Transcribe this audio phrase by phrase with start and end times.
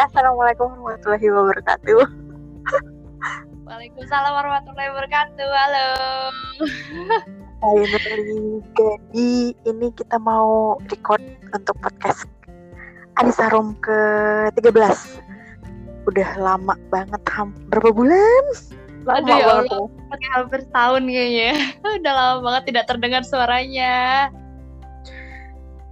[0.00, 2.00] Assalamualaikum warahmatullahi wabarakatuh.
[3.68, 5.50] Waalaikumsalam warahmatullahi wabarakatuh.
[5.52, 5.88] Halo.
[7.60, 8.64] Hai Nuri.
[8.72, 11.20] Jadi ini kita mau record
[11.52, 12.24] untuk podcast
[13.20, 15.20] Anissa Room ke-13.
[16.08, 18.44] Udah lama banget, ham berapa bulan?
[19.04, 19.84] Lama Aduh, ya Allah.
[20.32, 21.52] Hampir setahun kayaknya.
[22.00, 24.32] Udah lama banget tidak terdengar suaranya.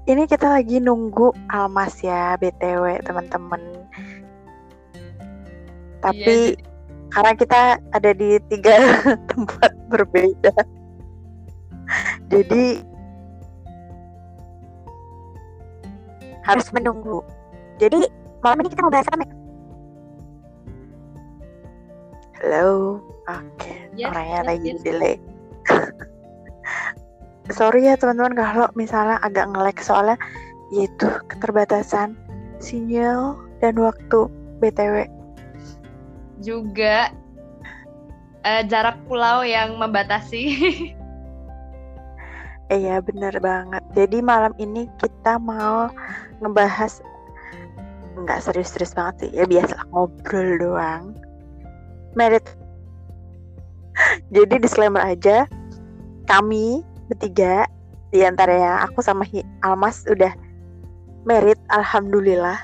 [0.08, 3.77] Ini kita lagi nunggu Almas ya, BTW teman-teman.
[5.98, 6.60] Tapi iya,
[7.10, 7.60] karena kita
[7.92, 8.76] ada di tiga
[9.30, 10.54] tempat berbeda.
[12.28, 12.84] Jadi
[16.44, 17.24] harus menunggu.
[17.80, 18.08] Jadi
[18.44, 19.26] malam ini kita mau bahas apa,
[22.38, 23.90] Halo, oke, okay.
[23.98, 24.80] yes, orangnya yes, lagi yes.
[24.86, 25.14] delay.
[27.52, 30.16] sorry ya teman-teman kalau misalnya agak ngelek soalnya
[30.68, 32.12] yaitu keterbatasan
[32.60, 34.28] sinyal dan waktu
[34.60, 35.08] BTW
[36.42, 37.10] juga
[38.46, 40.42] uh, jarak pulau yang membatasi
[42.68, 43.80] Iya bener banget.
[43.96, 45.88] Jadi malam ini kita mau
[46.44, 47.00] ngebahas
[48.20, 49.30] nggak serius-serius banget sih.
[49.32, 51.16] Ya biasa ngobrol doang.
[52.12, 52.44] Merit.
[54.28, 55.48] Jadi disclaimer aja.
[56.28, 57.64] Kami bertiga
[58.12, 59.24] di antaranya aku sama
[59.64, 60.32] Almas udah
[61.24, 62.60] merit alhamdulillah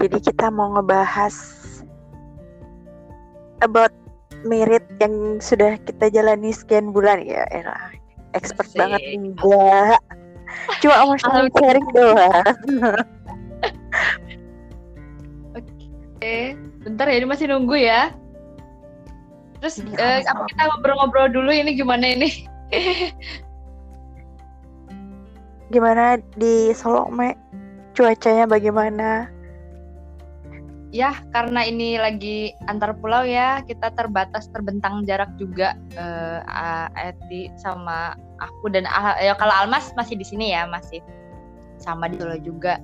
[0.00, 1.36] jadi kita mau ngebahas
[3.60, 3.92] about
[4.48, 7.92] merit yang sudah kita jalani sekian bulan ya elah
[8.32, 8.78] expert Masih.
[8.80, 10.00] banget enggak
[10.80, 12.44] cuma mau sharing doang
[15.60, 16.36] oke
[16.80, 18.10] bentar ya ini masih nunggu ya
[19.60, 22.48] Terus ya, uh, apa kita ngobrol-ngobrol dulu ini gimana ini?
[25.74, 27.36] gimana di Solo, Me?
[27.92, 29.28] Cuacanya bagaimana?
[30.90, 38.18] Ya, karena ini lagi antar pulau ya, kita terbatas terbentang jarak juga uh, Eti sama
[38.42, 40.98] aku dan uh, ya kalau Almas masih di sini ya, masih
[41.78, 42.82] sama di Solo juga.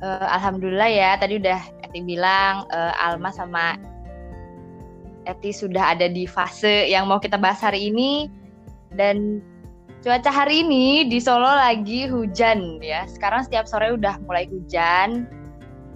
[0.00, 3.76] Uh, Alhamdulillah ya, tadi udah Eti bilang uh, Almas sama
[5.28, 8.32] Eti sudah ada di fase yang mau kita bahas hari ini
[8.96, 9.44] dan
[10.00, 13.04] cuaca hari ini di Solo lagi hujan ya.
[13.04, 15.28] Sekarang setiap sore udah mulai hujan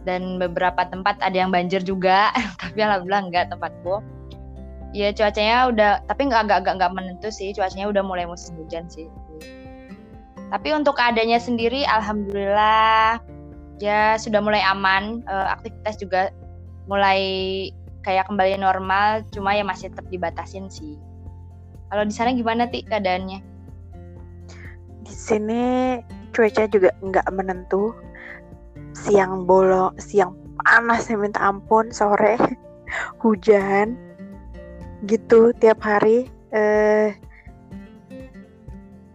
[0.07, 2.31] dan beberapa tempat ada yang banjir juga,
[2.63, 4.01] tapi alhamdulillah enggak tempatku.
[4.95, 7.53] Ya cuacanya udah, tapi nggak agak agak menentu sih.
[7.53, 9.11] Cuacanya udah mulai musim hujan sih.
[10.49, 13.19] Tapi untuk keadaannya sendiri, alhamdulillah
[13.83, 15.27] ya sudah mulai aman.
[15.27, 16.31] Uh, aktivitas juga
[16.87, 17.21] mulai
[18.07, 20.95] kayak kembali normal cuma ya masih tetap dibatasin sih
[21.91, 23.43] kalau di sana gimana ti keadaannya
[25.03, 25.63] di sini
[26.31, 27.91] cuaca juga nggak menentu
[28.97, 30.33] siang bolong siang
[30.65, 32.41] panas ya minta ampun sore
[33.23, 33.93] hujan
[35.05, 37.13] gitu tiap hari eh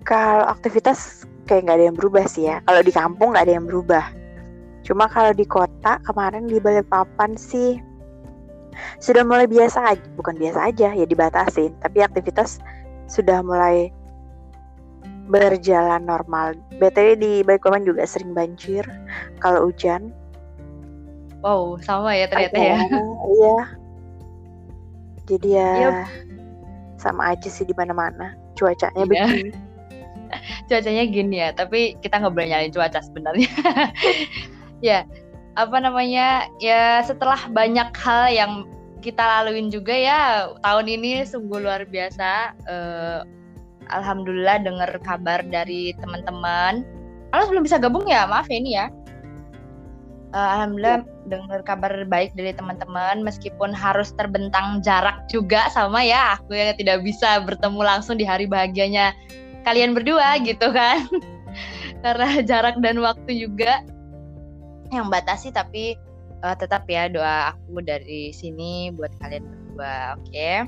[0.05, 2.59] kalau aktivitas kayak nggak ada yang berubah sih ya.
[2.65, 4.05] Kalau di kampung nggak ada yang berubah.
[4.81, 7.77] Cuma kalau di kota kemarin di Balikpapan sih
[9.03, 12.57] sudah mulai biasa aja, bukan biasa aja ya dibatasin, tapi aktivitas
[13.05, 13.91] sudah mulai
[15.31, 16.59] berjalan normal.
[16.75, 18.83] BTW di Balikpapan juga sering banjir
[19.39, 20.11] kalau hujan.
[21.41, 22.77] Wow, sama ya ternyata ya.
[23.31, 23.57] Iya.
[25.31, 25.95] Jadi ya yep.
[26.99, 28.35] sama aja sih di mana-mana.
[28.59, 29.09] Cuacanya iya.
[29.09, 29.51] begini.
[30.67, 33.51] Cuacanya gini ya, tapi kita nggak boleh nyalain cuaca sebenarnya.
[34.87, 35.03] ya,
[35.59, 38.51] apa namanya ya setelah banyak hal yang
[39.01, 43.19] kita laluin juga ya tahun ini sungguh luar biasa uh,
[43.91, 46.83] alhamdulillah dengar kabar dari teman-teman.
[47.31, 48.27] Kalau belum bisa gabung ya?
[48.27, 48.87] Maaf ya ini ya.
[50.31, 51.09] Uh, alhamdulillah ya.
[51.27, 56.39] dengar kabar baik dari teman-teman meskipun harus terbentang jarak juga sama ya.
[56.39, 59.15] Aku yang tidak bisa bertemu langsung di hari bahagianya
[59.67, 61.07] kalian berdua gitu kan.
[62.03, 63.83] Karena jarak dan waktu juga
[64.91, 65.95] yang batasi tapi
[66.43, 70.31] uh, tetap ya doa aku dari sini buat kalian berdua oke?
[70.31, 70.67] Okay?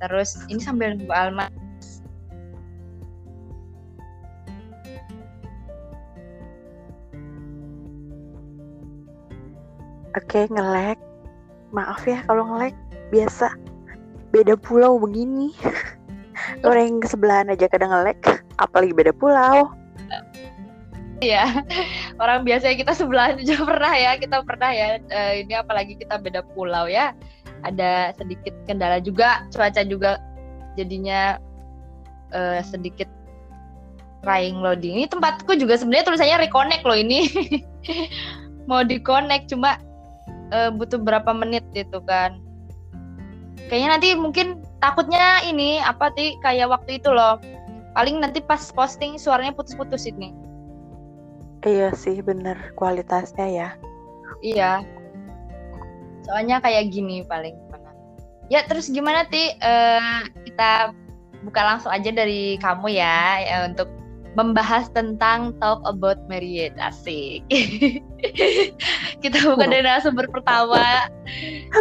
[0.00, 1.46] terus ini sambil nunggu Alma
[10.18, 10.98] Oke, okay, ngelek.
[11.70, 12.74] Maaf ya kalau ngelek.
[13.14, 13.54] Biasa.
[14.34, 15.54] Beda pulau begini.
[16.66, 18.42] Orang yang sebelahan aja kadang ngelek.
[18.58, 19.70] Apalagi beda pulau.
[21.20, 21.62] Iya,
[22.16, 24.98] orang biasa kita sebelah juga pernah ya, kita pernah ya.
[25.12, 27.12] Uh, ini apalagi kita beda pulau ya.
[27.60, 30.16] Ada sedikit kendala juga, cuaca juga
[30.80, 31.36] jadinya
[32.32, 33.06] uh, sedikit
[34.24, 35.04] trying loading.
[35.04, 37.28] Ini tempatku juga sebenarnya tulisannya reconnect loh ini.
[38.70, 39.76] mau di connect cuma
[40.50, 42.38] uh, butuh berapa menit gitu kan.
[43.70, 44.46] Kayaknya nanti mungkin
[44.82, 47.38] takutnya ini apa sih kayak waktu itu loh.
[47.94, 50.34] Paling nanti pas posting suaranya putus-putus ini.
[51.66, 52.56] Iya sih bener.
[52.78, 53.68] Kualitasnya ya.
[54.40, 54.72] Iya.
[56.26, 57.90] Soalnya kayak gini paling mana
[58.50, 60.94] ya terus gimana ti uh, kita
[61.46, 63.88] buka langsung aja dari kamu ya, ya untuk
[64.38, 66.74] membahas tentang talk about marriage.
[66.78, 67.42] Asik.
[69.22, 71.10] kita buka dari narasumber pertama.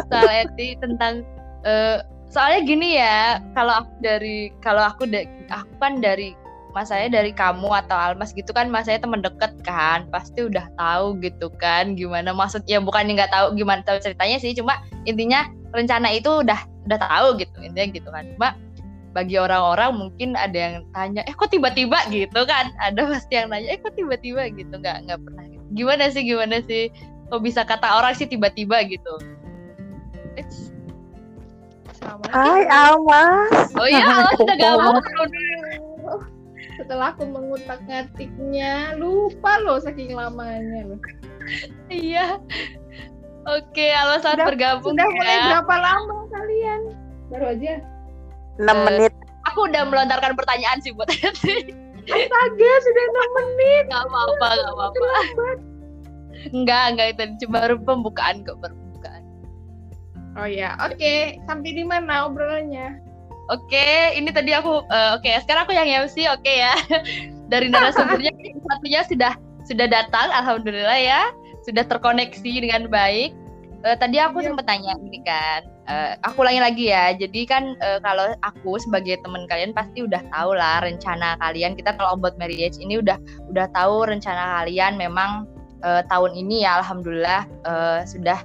[0.09, 1.25] Soal eti tentang
[1.65, 6.37] uh, soalnya gini ya kalau aku dari kalau aku da, aku kan dari
[6.69, 10.69] mas saya dari kamu atau Almas gitu kan mas saya teman deket kan pasti udah
[10.77, 14.77] tahu gitu kan gimana maksudnya bukan nggak tahu gimana tahu ceritanya sih cuma
[15.09, 18.25] intinya rencana itu udah udah tahu gitu intinya gitu kan.
[18.33, 18.49] Cuma
[19.19, 22.71] bagi orang-orang mungkin ada yang tanya eh kok tiba-tiba gitu kan?
[22.79, 24.71] Ada pasti yang nanya eh kok tiba-tiba gitu?
[24.79, 25.65] Nggak nggak pernah gitu.
[25.75, 26.87] gimana sih gimana sih?
[27.27, 29.19] Kok bisa kata orang sih tiba-tiba gitu?
[32.31, 33.75] Hai Almas.
[33.75, 35.03] Oh iya Almas sudah gabung.
[36.79, 40.99] Setelah aku mengutak ngatiknya lupa loh saking lamanya loh.
[41.91, 42.39] Iya.
[43.51, 45.11] Oke Almas saat bergabung sudah ya.
[45.11, 46.81] mulai berapa lama kalian?
[47.27, 47.98] Baru aja
[48.59, 49.13] 6 uh, menit.
[49.49, 51.07] Aku udah melontarkan pertanyaan sih buat
[52.09, 53.83] Astaga, sudah 6 menit.
[53.87, 55.09] Gak apa-apa, gak apa-apa.
[56.55, 59.23] Enggak, enggak itu cuma baru pembukaan kok, baru pembukaan.
[60.39, 60.95] Oh ya, oke.
[60.95, 61.39] Okay.
[61.45, 62.99] Sampai di mana obrolannya?
[63.49, 66.73] Oke, okay, ini tadi aku uh, oke, okay, sekarang aku yang MC, oke okay ya.
[67.51, 68.29] Dari narasumbernya
[68.61, 69.33] satunya sudah
[69.65, 71.21] sudah datang, alhamdulillah ya.
[71.65, 73.33] Sudah terkoneksi dengan baik.
[73.81, 74.53] Uh, tadi aku yeah.
[74.53, 77.11] sempat tanya ini kan, uh, aku ulangi lagi ya.
[77.17, 81.73] Jadi kan uh, kalau aku sebagai teman kalian pasti udah tahu lah rencana kalian.
[81.73, 83.17] Kita kalau about marriage ini udah
[83.49, 85.49] udah tahu rencana kalian memang
[85.83, 88.39] uh, tahun ini ya alhamdulillah uh, sudah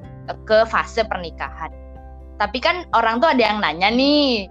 [0.49, 1.71] ke fase pernikahan.
[2.41, 4.49] Tapi kan orang tuh ada yang nanya nih.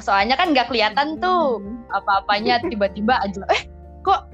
[0.00, 1.90] Soalnya kan nggak kelihatan tuh hmm.
[1.92, 3.42] apa-apanya tiba-tiba aja.
[3.52, 3.62] Eh,
[4.06, 4.30] kok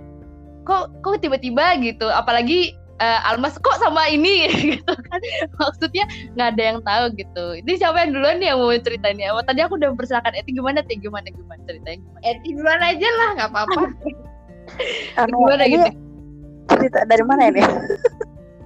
[0.67, 2.07] kok kok tiba-tiba gitu.
[2.11, 4.49] Apalagi uh, Almas kok sama ini?
[4.67, 4.93] Gitu.
[4.93, 5.21] Kan
[5.61, 6.05] maksudnya
[6.35, 7.45] nggak ada yang tahu gitu.
[7.63, 10.83] Ini siapa yang duluan nih yang mau ceritanya oh, tadi aku udah mempersilakan Eti gimana
[10.83, 11.61] Eti gimana gimana?
[11.65, 12.23] Ceritanya gimana?
[12.27, 13.81] Eti duluan aja lah nggak apa-apa.
[15.31, 15.87] Gimana gitu?
[16.67, 17.63] cerita dari mana ini?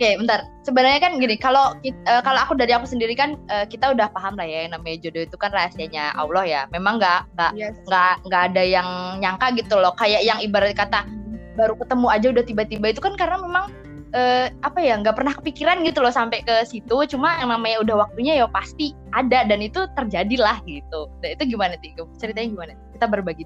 [0.01, 0.49] Oke, okay, bentar.
[0.65, 4.33] Sebenarnya kan gini, kalau uh, kalau aku dari aku sendiri kan uh, kita udah paham
[4.33, 6.63] lah ya yang namanya jodoh itu kan rahasianya Allah ya.
[6.73, 7.53] Memang nggak nggak
[7.85, 8.25] nggak yes.
[8.25, 8.89] nggak ada yang
[9.21, 9.93] nyangka gitu loh.
[10.01, 11.05] Kayak yang ibarat kata
[11.53, 12.87] baru ketemu aja udah tiba-tiba.
[12.97, 13.69] Itu kan karena memang
[14.15, 16.97] uh, apa ya nggak pernah kepikiran gitu loh sampai ke situ.
[17.11, 21.11] Cuma yang namanya udah waktunya ya pasti ada dan itu terjadilah gitu.
[21.23, 21.95] Dan itu gimana sih?
[22.19, 22.73] Ceritanya gimana?
[22.97, 23.45] Kita berbagi.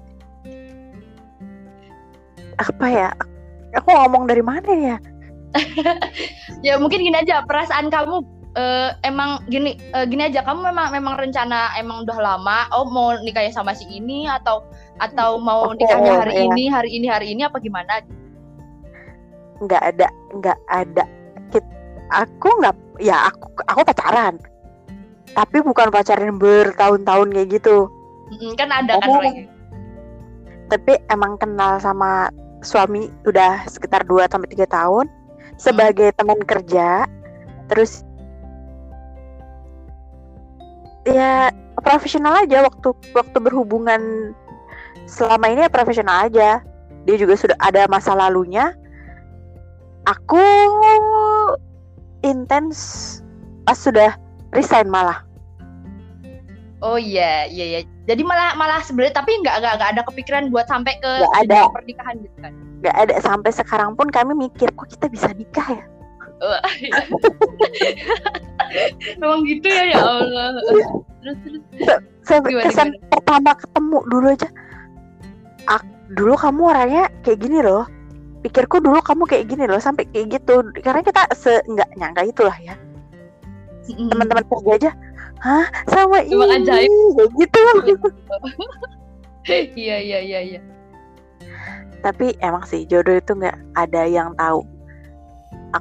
[2.55, 3.09] Apa ya?
[3.75, 4.97] Aku ngomong dari mana ya?
[6.65, 8.25] Ya mungkin gini aja perasaan kamu
[8.57, 10.41] uh, emang gini uh, gini aja.
[10.41, 12.65] Kamu memang memang rencana emang udah lama.
[12.73, 14.65] Oh mau nikahnya sama si ini atau
[14.97, 18.01] atau mau nikahnya hari oh, ini hari ini hari ini apa gimana
[19.63, 21.03] nggak ada nggak ada
[22.11, 24.37] aku nggak ya aku aku pacaran.
[25.35, 27.91] Tapi bukan pacaran bertahun-tahun kayak gitu.
[28.55, 29.55] Kan ada kan orang
[30.65, 32.33] tapi emang kenal sama
[32.65, 35.05] suami udah sekitar 2 sampai tiga tahun
[35.61, 36.17] sebagai hmm.
[36.17, 37.05] teman kerja
[37.69, 38.01] terus
[41.05, 44.33] ya profesional aja waktu waktu berhubungan
[45.05, 46.65] selama ini ya profesional aja.
[47.05, 48.73] Dia juga sudah ada masa lalunya
[50.05, 50.41] aku
[52.21, 52.77] intens
[53.65, 54.13] pas sudah
[54.53, 55.25] resign malah.
[56.85, 57.79] Oh iya, iya, iya.
[58.05, 62.21] Jadi malah malah sebenarnya tapi nggak nggak ada kepikiran buat sampai ke gak ada pernikahan
[62.21, 62.53] gitu kan?
[62.85, 65.85] Nggak ada sampai sekarang pun kami mikir kok kita bisa nikah ya.
[66.43, 66.99] Oh, iya.
[69.23, 70.61] Memang gitu ya ya Allah.
[70.61, 71.61] Terus terus.
[72.27, 73.09] Saya kesan gimana?
[73.09, 74.49] pertama ketemu dulu aja.
[75.65, 75.81] Ak,
[76.13, 77.89] dulu kamu orangnya kayak gini loh
[78.45, 80.61] pikirku dulu kamu kayak gini loh sampai kayak gitu.
[80.85, 82.77] Karena kita se nggak nyangka itulah ya.
[83.85, 84.09] Mm.
[84.09, 84.91] teman-teman kerja aja
[85.45, 87.17] hah sama ini ajaib.
[87.37, 87.61] gitu.
[89.45, 90.61] Iya iya iya iya.
[92.01, 94.65] Tapi emang sih jodoh itu nggak ada yang tahu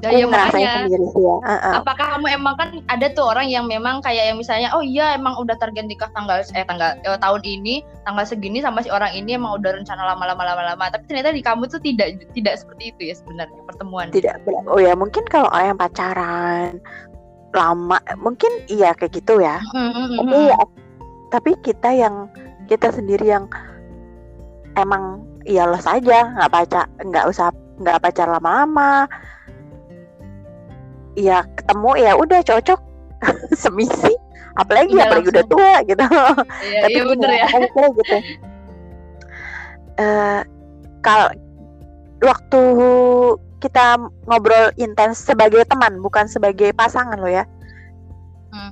[0.01, 1.37] aku ya, ngerasain sendiri sih ya.
[1.43, 1.73] Uh -uh.
[1.83, 5.39] Apakah kamu emang kan ada tuh orang yang memang kayak yang misalnya oh iya emang
[5.39, 9.39] udah target nikah tanggal eh tanggal eh, tahun ini tanggal segini sama si orang ini
[9.39, 13.15] emang udah rencana lama-lama lama-lama tapi ternyata di kamu tuh tidak tidak seperti itu ya
[13.15, 14.09] sebenarnya pertemuan.
[14.11, 14.35] Tidak.
[14.67, 16.83] Oh ya mungkin kalau yang pacaran
[17.55, 19.63] lama mungkin iya kayak gitu ya.
[19.73, 20.17] Mm -hmm.
[20.19, 20.59] Tapi ya
[21.31, 22.27] tapi kita yang
[22.67, 23.47] kita sendiri yang
[24.75, 29.07] emang ya saja nggak pacar nggak usah nggak pacar lama-lama
[31.17, 32.81] ya ketemu ya udah cocok
[33.57, 34.13] semisi
[34.55, 36.05] apalagi Udah apalagi udah tua gitu
[36.65, 37.47] Iya, tapi iya bener ya.
[37.49, 38.17] mikirnya gitu
[39.95, 40.41] eh
[41.01, 41.23] kal
[42.19, 42.63] waktu
[43.59, 47.45] kita ngobrol intens sebagai teman bukan sebagai pasangan lo ya
[48.49, 48.71] Hmm.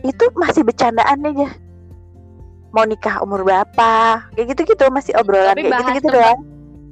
[0.00, 1.52] itu masih bercandaan aja
[2.70, 6.40] mau nikah umur berapa kayak gitu gitu masih obrolan Tapi kayak gitu gitu doang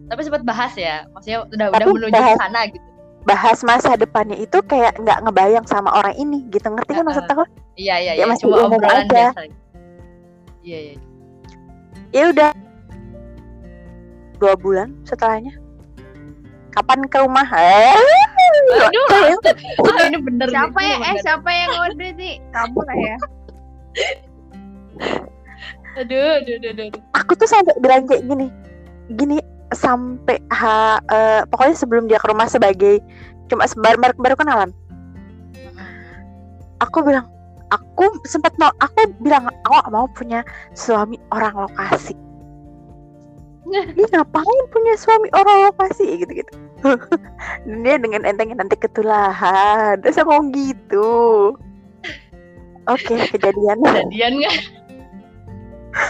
[0.04, 1.08] Tapi sempat bahas ya.
[1.08, 2.84] Maksudnya udah Tapi udah menuju bahas- sana gitu.
[3.24, 7.44] Bahas masa depannya itu kayak nggak ngebayang sama orang ini gitu ngerti kan maksud aku
[7.74, 8.24] Iya iya Ya, iya.
[8.28, 9.08] masih Cuma umum obrolan aja.
[9.34, 9.40] biasa.
[10.60, 10.94] Iya iya.
[12.12, 12.50] ya udah
[14.36, 15.50] dua bulan setelahnya
[16.70, 17.96] kapan ke rumah eh
[18.64, 19.06] Aduh,
[20.08, 20.94] ini bener nih, Siapa ini ya?
[20.94, 21.22] Eh bener.
[21.22, 22.34] siapa yang ngode sih?
[22.50, 23.16] Kamu lah ya.
[25.94, 26.88] Aduh, aduh, aduh, aduh.
[27.12, 28.46] aku tuh sampai bilang kayak gini
[29.12, 29.38] gini
[29.74, 33.02] sampai ha, eh, pokoknya sebelum dia ke rumah sebagai
[33.52, 34.70] cuma sebar baru, baru kenalan.
[36.82, 37.26] Aku bilang
[37.74, 42.14] aku sempat mau aku bilang aku mau punya suami orang lokasi.
[43.96, 46.20] Dia ngapain punya suami orang lokasi?
[46.20, 46.52] Gitu gitu
[47.82, 49.96] dia dengan entengnya nanti ketulahan.
[50.04, 51.12] Terus aku ngomong gitu.
[52.84, 53.80] Oke kejadian.
[53.80, 54.83] Jadian nggak?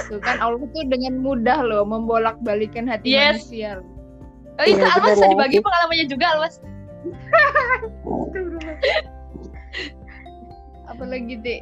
[0.09, 3.45] Tuh kan Allah tuh dengan mudah loh membolak-balikan hati Yes.
[3.45, 3.81] manusia.
[3.81, 3.87] loh.
[4.55, 6.55] Oh, itu Iya, Almas bener bisa dibagi pengalamannya juga Almas.
[10.87, 11.61] Apalagi deh.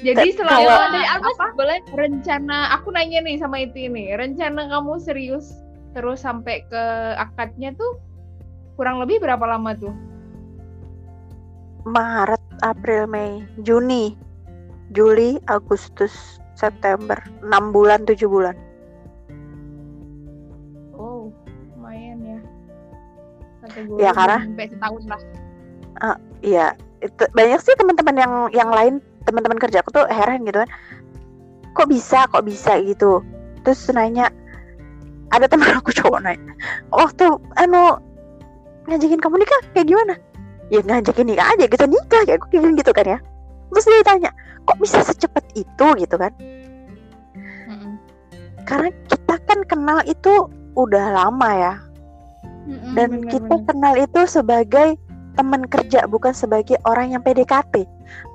[0.00, 1.78] Jadi Kalau- dari Almas apa boleh.
[1.92, 5.60] rencana aku nanya nih sama itu ini rencana kamu serius
[5.92, 6.82] terus sampai ke
[7.20, 8.00] akadnya tuh
[8.76, 9.92] kurang lebih berapa lama tuh?
[11.84, 14.16] Maret April Mei Juni
[14.90, 18.52] Juli Agustus September 6 bulan 7 bulan
[20.92, 21.32] Oh
[21.72, 22.38] lumayan ya.
[23.64, 25.20] Kategori Ya, karena- sampai setahun lah.
[26.40, 26.72] Iya,
[27.04, 28.94] itu banyak sih teman-teman yang yang lain
[29.28, 30.70] teman-teman kerjaku tuh heran gitu kan.
[31.76, 33.20] Kok bisa, kok bisa gitu.
[33.64, 34.32] Terus nanya
[35.32, 36.52] ada teman aku cowok nanya,
[36.92, 37.28] waktu
[37.60, 38.00] anu
[38.88, 40.14] ngajakin kamu nikah kayak gimana?
[40.72, 43.18] Ya ngajakin nikah aja gitu nikah kayak gue kayak gitu kan ya.
[43.70, 46.32] Terus dia tanya, kok bisa secepat itu gitu kan?
[47.66, 47.94] Mm-mm.
[48.62, 51.74] Karena kita kan kenal itu udah lama ya.
[52.60, 53.66] Mm-mm, dan bener, kita bener.
[53.66, 54.88] kenal itu sebagai
[55.32, 57.86] teman kerja bukan sebagai orang yang PDKT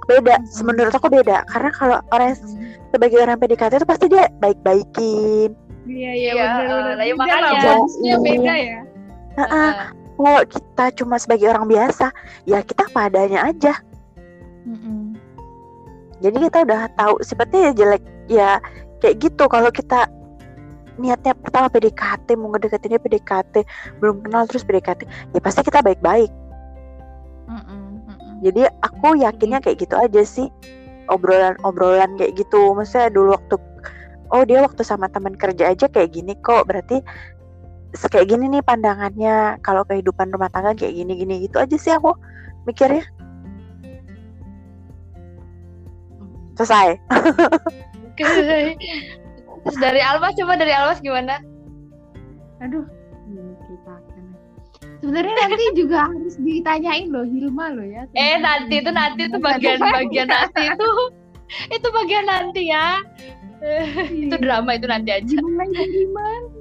[0.06, 0.64] beda Mhm.
[0.64, 2.66] menurut aku beda karena kalau orang yang Mm.
[2.90, 5.54] sebagai orang PDKT itu pasti dia baik-baikin
[5.86, 6.82] Iya iya benar benar.
[6.90, 7.76] lah, ya Beda lah, makanya.
[8.02, 8.16] Iya.
[8.18, 8.80] beda ya.
[9.36, 9.52] Heeh.
[9.70, 9.74] Heeh.
[10.16, 12.06] kalau kita cuma sebagai orang biasa
[12.44, 13.74] ya kita padanya aja
[14.64, 15.05] Mm-mm.
[16.26, 18.52] Jadi kita udah tahu sifatnya ya jelek ya
[19.00, 19.46] kayak gitu.
[19.46, 20.10] Kalau kita
[20.96, 23.68] niatnya pertama PDKT mau ngedeketinnya PDKT
[24.00, 25.06] belum kenal terus PDKT
[25.36, 26.32] ya pasti kita baik-baik.
[28.42, 30.50] Jadi aku yakinnya kayak gitu aja sih.
[31.06, 32.74] Obrolan-obrolan kayak gitu.
[32.74, 33.56] Maksudnya dulu waktu
[34.34, 36.66] oh dia waktu sama teman kerja aja kayak gini kok.
[36.66, 37.06] Berarti
[37.96, 39.62] kayak gini nih pandangannya.
[39.62, 42.18] Kalau kehidupan rumah tangga kayak gini gini gitu aja sih aku
[42.66, 43.06] mikirnya
[46.56, 47.00] selesai
[48.16, 48.80] Oke.
[49.66, 51.44] Terus dari Almas coba dari Almas gimana?
[52.64, 52.88] Aduh.
[55.04, 58.08] Sebenarnya nanti juga harus ditanyain loh Hilma loh ya.
[58.16, 60.90] Eh nanti itu nanti itu bagian bagian nanti itu
[61.70, 63.04] itu bagian nanti ya.
[63.60, 63.84] Iya.
[64.32, 65.36] itu drama itu nanti aja.
[65.42, 66.48] Mulai dari mana?
[66.48, 66.55] Aku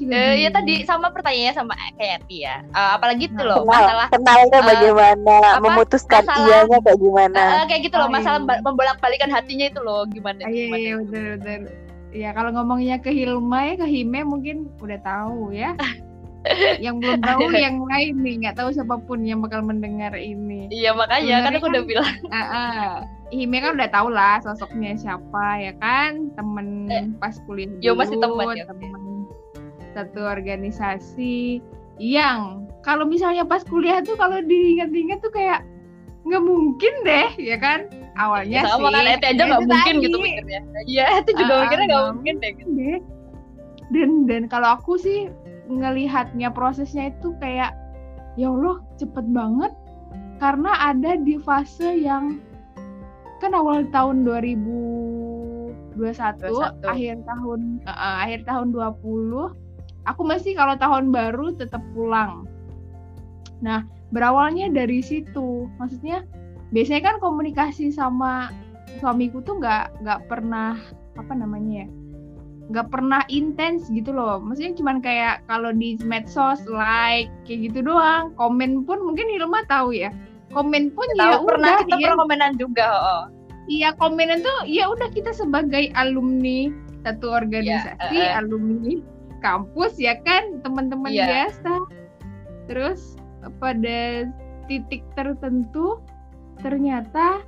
[0.00, 2.64] juga Eh, ya tadi sama pertanyaannya sama kayak ya.
[2.64, 7.38] Eh, apalagi itu loh kenal masalah kenalnya eh, bagaimana apa, memutuskan masalah- iyanya kayak gimana
[7.38, 8.48] eh, kayak gitu loh Oh, masalah iya.
[8.48, 11.60] ba- membolak-balikan hatinya itu loh gimana Ah, iya, gimana iya, betul, betul.
[12.10, 15.76] Ya kalau ngomongnya ke Hilma ya ke Hime mungkin udah tahu ya.
[16.80, 20.66] yang belum tahu yang lain nih nggak tahu siapa pun yang bakal mendengar ini.
[20.68, 22.88] Iya makanya kan aku udah kan- bilang Ah, ah.
[23.30, 28.02] Hime kan udah tahu lah sosoknya siapa ya kan temen Eh, pas kuliah yo, dulu,
[28.02, 28.90] masih temen ya, temen
[29.92, 31.60] satu organisasi
[32.00, 35.60] yang kalau misalnya pas kuliah tuh kalau diingat-ingat tuh kayak
[36.20, 40.04] nggak mungkin deh ya kan awalnya sama sih kan Eti aja ya nggak mungkin tadi.
[40.04, 40.60] gitu mikirnya.
[40.84, 42.50] Iya itu juga Ah, ah, mikirnya nggak nggak mungkin deh.
[42.56, 42.70] gitu.
[42.76, 42.98] deh.
[43.90, 45.32] Dan dan kalau aku sih
[45.66, 47.72] ngelihatnya prosesnya itu kayak
[48.38, 49.72] ya Allah cepet banget
[50.38, 52.40] karena ada di fase yang
[53.40, 56.84] kan awal tahun 2021 21.
[56.84, 59.69] akhir tahun eh, akhir tahun 20
[60.08, 62.48] aku masih kalau tahun baru tetap pulang.
[63.60, 65.68] Nah, berawalnya dari situ.
[65.76, 66.24] Maksudnya
[66.70, 68.48] biasanya kan komunikasi sama
[68.98, 70.78] suamiku tuh nggak nggak pernah
[71.18, 71.88] apa namanya ya
[72.70, 78.30] nggak pernah intens gitu loh maksudnya cuman kayak kalau di medsos like kayak gitu doang
[78.38, 80.14] komen pun mungkin Hilma tahu ya
[80.54, 82.06] komen pun ya Tahu pernah udah kita ya.
[82.06, 83.24] pernah komenan juga oh.
[83.66, 86.70] iya komenan tuh ya udah kita sebagai alumni
[87.02, 88.38] satu organisasi eh, eh.
[88.38, 89.02] alumni
[89.40, 91.26] kampus ya kan teman-teman Iya.
[91.26, 91.72] biasa.
[92.68, 93.16] Terus
[93.58, 94.28] pada
[94.68, 95.98] titik tertentu
[96.60, 97.42] ternyata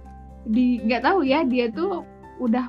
[0.49, 2.03] di nggak tahu ya dia tuh
[2.43, 2.67] udah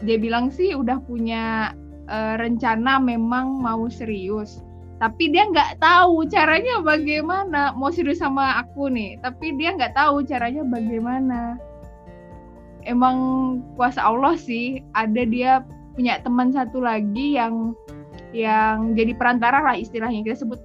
[0.00, 1.74] dia bilang sih udah punya
[2.08, 4.64] eh, rencana memang mau serius.
[5.00, 7.72] Tapi dia nggak tahu caranya bagaimana.
[7.76, 11.60] Mau serius sama aku nih tapi dia nggak tahu caranya bagaimana.
[12.88, 13.16] Emang
[13.76, 15.60] kuasa Allah sih ada dia
[15.92, 17.76] punya teman satu lagi yang
[18.32, 20.22] yang jadi perantara lah istilahnya.
[20.22, 20.60] Kita sebut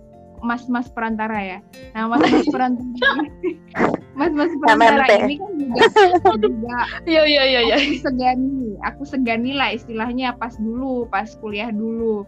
[0.45, 1.60] mas-mas perantara ya.
[1.98, 2.86] Nah mas-mas perantara
[3.41, 3.57] ini-
[4.19, 5.12] mas-mas perantara MMP.
[5.25, 5.81] ini kan juga
[6.38, 6.77] juga
[7.12, 7.75] Iya iya iya iya.
[7.81, 12.24] aku segani aku segani lah istilahnya pas dulu pas kuliah dulu.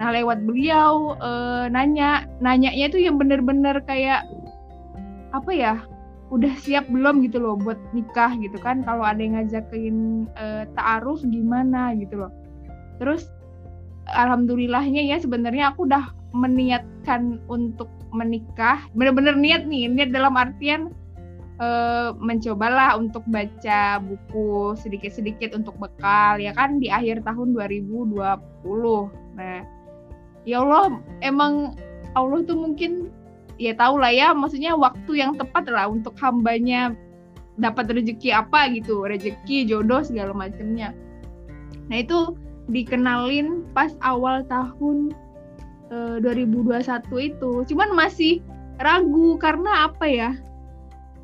[0.00, 4.24] Nah lewat beliau eh, nanya nanyanya itu yang bener-bener kayak
[5.30, 5.74] apa ya
[6.30, 8.80] udah siap belum gitu loh buat nikah gitu kan.
[8.88, 12.32] Kalau ada yang ngajakin eh, ta'aruf gimana gitu loh.
[12.96, 13.28] Terus
[14.10, 20.90] alhamdulillahnya ya sebenarnya aku udah meniatkan untuk menikah bener-bener niat nih niat dalam artian
[21.62, 28.18] eh, mencobalah untuk baca buku sedikit-sedikit untuk bekal ya kan di akhir tahun 2020.
[29.38, 29.58] Nah,
[30.46, 31.78] ya Allah emang
[32.18, 33.14] Allah tuh mungkin
[33.60, 36.96] ya tahu lah ya maksudnya waktu yang tepat lah untuk hambanya
[37.60, 40.96] dapat rezeki apa gitu, rezeki, jodoh segala macamnya.
[41.92, 42.34] Nah, itu
[42.70, 45.12] dikenalin pas awal tahun
[45.90, 46.80] eh, 2021
[47.18, 47.52] itu.
[47.70, 48.40] Cuman masih
[48.80, 50.30] ragu karena apa ya?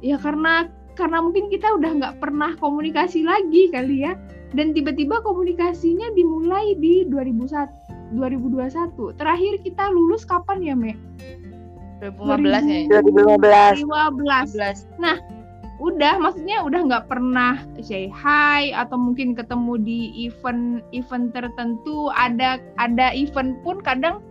[0.04, 4.16] ya karena karena mungkin kita udah nggak pernah komunikasi lagi kali ya
[4.56, 10.94] dan tiba-tiba komunikasinya dimulai di 2001 2021 terakhir kita lulus kapan ya Me?
[12.00, 13.02] 2015 ya.
[13.02, 15.35] 2015 2015 2015.
[15.76, 22.08] Udah maksudnya udah nggak pernah say hi atau mungkin ketemu di event event tertentu.
[22.16, 24.24] Ada ada event pun kadang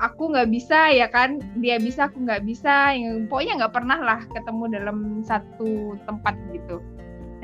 [0.00, 1.44] aku nggak bisa ya kan?
[1.60, 2.96] Dia bisa aku nggak bisa.
[2.96, 6.80] Yang pokoknya nggak pernah lah ketemu dalam satu tempat gitu.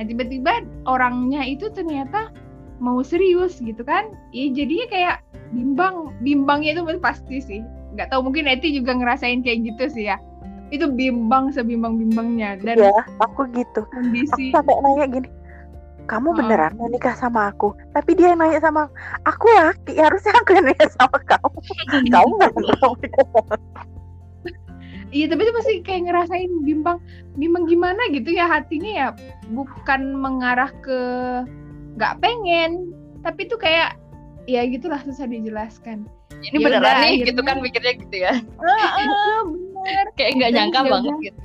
[0.01, 2.33] Nah tiba-tiba orangnya itu ternyata
[2.81, 4.09] mau serius gitu kan?
[4.33, 5.17] Ya jadinya kayak
[5.53, 7.61] bimbang bimbangnya itu pasti sih.
[7.95, 10.19] Nggak tahu mungkin Eti juga ngerasain kayak gitu sih ya
[10.75, 13.87] itu bimbang sebimbang-bimbangnya dan ya aku gitu.
[13.87, 15.29] aku kondisi sampai nanya gini
[16.05, 17.73] kamu beneran mau nikah sama aku?
[17.97, 18.93] Tapi dia yang nanya sama
[19.25, 21.59] aku laki harusnya aku yang nanya sama kamu.
[22.13, 23.57] Kamu nggak mau nikah sama
[25.15, 26.99] Iya tapi itu pasti kayak ngerasain bimbang
[27.39, 29.09] bimbang gimana gitu ya hatinya ya
[29.55, 31.01] bukan mengarah ke
[31.95, 32.91] nggak pengen
[33.23, 33.95] tapi itu kayak
[34.51, 36.05] ya gitulah susah dijelaskan.
[36.45, 38.35] Ini Ya beneran nih akhirnya- gitu kan mikirnya gitu ya.
[38.45, 40.05] Bener.
[40.17, 41.41] Kayak nggak nyangka ya banget gitu.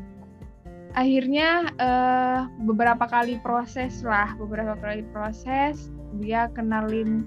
[0.97, 5.87] Akhirnya eh, beberapa kali proses lah beberapa kali proses
[6.19, 7.23] dia kenalin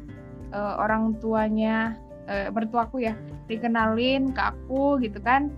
[0.53, 1.97] eh, orang tuanya
[2.55, 3.13] mertuaku ya
[3.51, 5.51] dikenalin ke aku gitu kan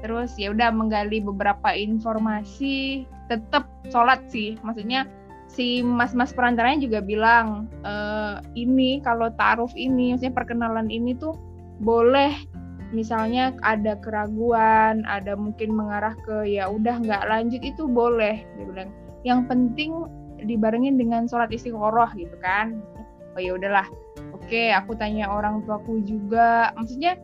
[0.00, 5.04] terus ya udah menggali beberapa informasi tetap sholat sih maksudnya
[5.46, 11.36] si mas-mas perantaranya juga bilang eh, ini kalau taaruf ini maksudnya perkenalan ini tuh
[11.82, 12.32] boleh
[12.94, 18.90] misalnya ada keraguan ada mungkin mengarah ke ya udah nggak lanjut itu boleh dia bilang.
[19.26, 19.90] Yang penting
[20.42, 22.78] dibarengin dengan sholat istiqoroh gitu kan.
[23.34, 23.88] Oh ya udahlah
[24.36, 26.70] oke aku tanya orang tuaku juga.
[26.78, 27.18] Maksudnya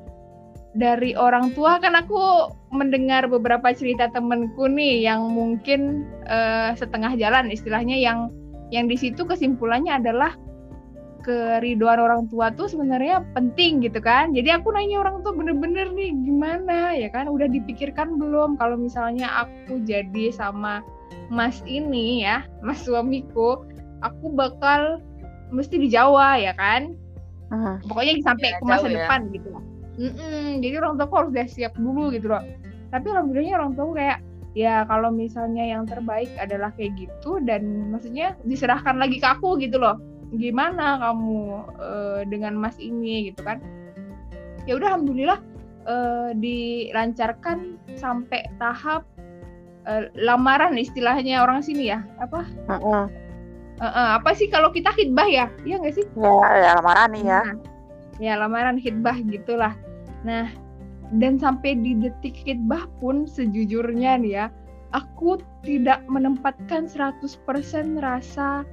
[0.77, 7.49] dari orang tua kan aku mendengar beberapa cerita temenku nih yang mungkin eh, setengah jalan
[7.49, 8.31] istilahnya yang
[8.69, 10.37] yang di situ kesimpulannya adalah
[11.29, 16.17] keriduan orang tua tuh sebenarnya penting gitu kan jadi aku nanya orang tua bener-bener nih
[16.25, 20.81] gimana ya kan udah dipikirkan belum kalau misalnya aku jadi sama
[21.29, 23.61] mas ini ya mas suamiku
[24.01, 25.05] aku bakal
[25.53, 26.97] mesti di Jawa ya kan
[27.49, 27.81] Hmm.
[27.81, 29.09] pokoknya sampai Ya, ke masa ya.
[29.09, 29.65] depan gitu loh.
[29.97, 32.45] Mm-mm, jadi orang tua harus udah siap dulu gitu loh
[32.89, 34.19] tapi alhamdulillahnya orang tua kayak
[34.53, 39.81] ya kalau misalnya yang terbaik adalah kayak gitu dan maksudnya diserahkan lagi ke aku gitu
[39.81, 39.97] loh
[40.35, 41.41] gimana kamu
[41.81, 43.63] eh, dengan mas ini gitu kan
[44.69, 45.41] ya udah alhamdulillah
[45.89, 49.09] eh, dilancarkan sampai tahap
[49.89, 53.09] eh, lamaran istilahnya orang sini ya apa Mm-mm.
[53.79, 57.25] Eh, eh, apa sih kalau kita khidbah ya iya nggak sih ya ya lamaran nih
[57.25, 57.57] ya Nah,
[58.19, 59.75] ya lamaran khidbah gitulah.
[60.27, 60.51] Nah,
[61.17, 64.47] dan sampai di detik khidbah pun sejujurnya nih ya,
[64.93, 67.23] aku tidak menempatkan 100%
[68.03, 68.67] rasa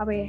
[0.00, 0.28] apa ya?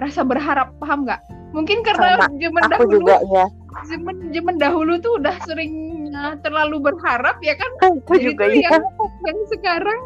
[0.00, 1.20] Rasa berharap, paham nggak?
[1.52, 3.44] Mungkin karena Sama, zaman aku dahulu, juga ya
[3.86, 5.72] zaman zaman dahulu tuh udah sering
[6.14, 7.70] uh, terlalu berharap ya kan.
[7.86, 8.84] aku Jadi juga ya yang,
[9.26, 10.00] yang sekarang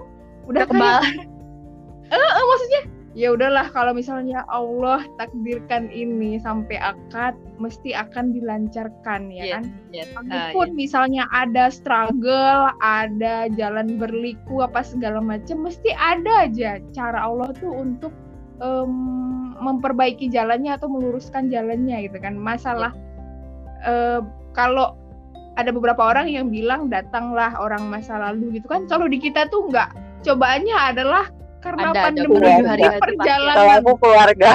[0.48, 1.00] udah kebal.
[1.00, 1.24] kayak
[2.12, 2.82] eh, maksudnya
[3.14, 9.64] ya udahlah kalau misalnya Allah takdirkan ini sampai akad mesti akan dilancarkan ya Iya, kan.
[9.94, 10.08] Yes.
[10.12, 17.22] Ah, Walaupun misalnya ada struggle, ada jalan berliku apa segala macam, mesti ada aja cara
[17.24, 18.12] Allah tuh untuk
[18.60, 18.92] em,
[19.64, 22.36] memperbaiki jalannya atau meluruskan jalannya gitu kan.
[22.36, 22.92] Masalah
[23.88, 24.20] eh,
[24.52, 24.94] kalau
[25.54, 28.84] ada beberapa orang yang bilang datanglah orang masa lalu gitu kan.
[28.86, 29.96] Kalau di kita tuh enggak.
[30.24, 31.28] Cobaannya adalah
[31.64, 34.50] karena Ada, ada pandemi menuju ini hari perjalanan aku keluarga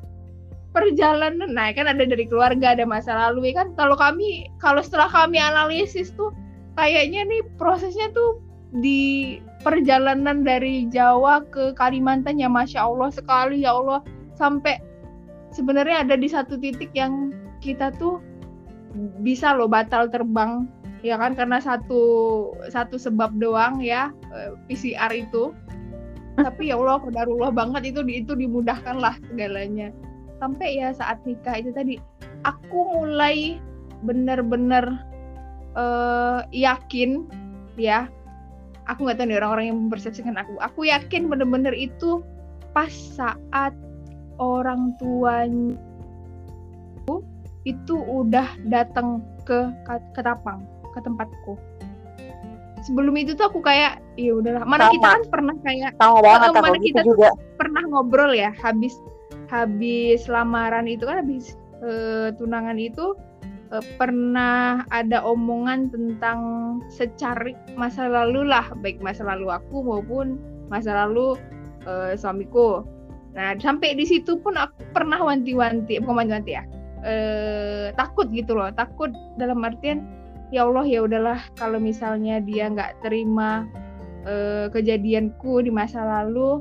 [0.76, 5.12] perjalanan nah kan ada dari keluarga ada masa lalu ya kan kalau kami kalau setelah
[5.12, 6.32] kami analisis tuh
[6.80, 8.40] kayaknya nih prosesnya tuh
[8.80, 14.00] di perjalanan dari Jawa ke Kalimantan ya masya Allah sekali ya Allah
[14.40, 14.80] sampai
[15.52, 18.24] sebenarnya ada di satu titik yang kita tuh
[19.20, 20.64] bisa loh batal terbang
[21.04, 21.36] ya kan?
[21.36, 22.02] Karena satu
[22.72, 25.52] satu sebab doang ya eh, PCR itu.
[26.40, 29.92] Tapi ya Allah kodarullah banget itu di- itu dimudahkan lah segalanya.
[30.40, 32.00] Sampai ya saat nikah itu tadi
[32.48, 33.60] aku mulai
[34.00, 35.04] bener-bener
[35.76, 37.28] eh, yakin
[37.76, 38.08] ya
[38.88, 40.56] aku nggak tahu nih orang-orang yang mempersepsikan aku.
[40.64, 42.24] Aku yakin bener-bener itu
[42.72, 43.74] pas saat
[44.40, 45.76] orang tuanya
[47.68, 49.68] itu udah datang ke
[50.16, 50.64] ke Tapang
[50.96, 51.54] ke tempatku.
[52.88, 54.64] Sebelum itu tuh aku kayak ya udahlah.
[54.64, 54.94] Mana Sama.
[54.96, 57.30] kita kan pernah kayak sama banget mana gitu kita tuh juga.
[57.60, 58.96] pernah ngobrol ya habis
[59.52, 63.12] habis lamaran itu kan habis eh, tunangan itu
[63.68, 66.40] eh, pernah ada omongan tentang
[66.88, 70.40] secari masa lalu lah baik masa lalu aku maupun
[70.72, 71.36] masa lalu
[71.84, 72.80] eh, suamiku
[73.30, 76.64] nah sampai di situ pun aku pernah wanti-wanti bukan wanti-wanti ya
[77.06, 80.02] eh, takut gitu loh takut dalam artian
[80.50, 83.66] ya Allah ya udahlah kalau misalnya dia nggak terima
[84.26, 86.60] eh, kejadianku di masa lalu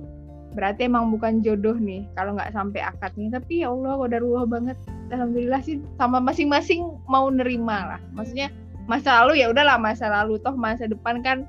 [0.58, 3.29] berarti emang bukan jodoh nih kalau nggak sampai akad nih.
[3.29, 4.77] Tapi ya Allah kodarullah banget.
[5.13, 8.01] Alhamdulillah sih sama masing-masing mau nerima lah.
[8.13, 8.49] Maksudnya
[8.89, 11.45] masa lalu ya udahlah masa lalu toh masa depan kan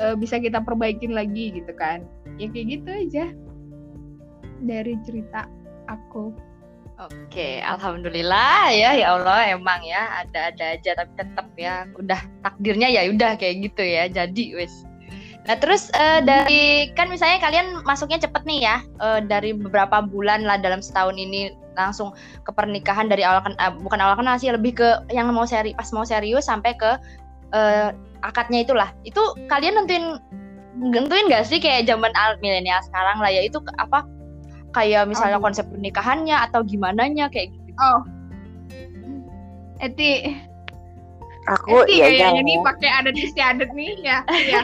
[0.00, 2.04] eh, bisa kita perbaikin lagi gitu kan.
[2.36, 3.24] Ya kayak gitu aja
[4.64, 5.46] dari cerita
[5.86, 6.32] aku
[6.94, 13.10] Oke, alhamdulillah ya ya Allah emang ya ada-ada aja tapi tetap ya udah takdirnya ya
[13.10, 14.86] udah kayak gitu ya jadi wes.
[15.42, 20.46] Nah terus eh, dari kan misalnya kalian masuknya cepet nih ya eh, dari beberapa bulan
[20.46, 22.14] lah dalam setahun ini langsung
[22.46, 25.74] ke pernikahan dari awal kan eh, bukan awal kenal sih lebih ke yang mau seri
[25.74, 26.94] pas mau serius sampai ke
[27.58, 27.90] eh,
[28.22, 28.94] akadnya itulah.
[29.02, 30.22] Itu kalian nentuin
[30.78, 34.06] nentuin gak sih kayak zaman al- milenial sekarang lah ya itu apa
[34.74, 35.46] kayak misalnya Aduh.
[35.46, 37.72] konsep pernikahannya atau gimana nya kayak gitu.
[37.78, 38.02] oh.
[39.78, 40.34] Eti.
[41.44, 44.18] Aku Eti ya kayaknya nih pakai adat istiadat nih ya.
[44.48, 44.60] Ya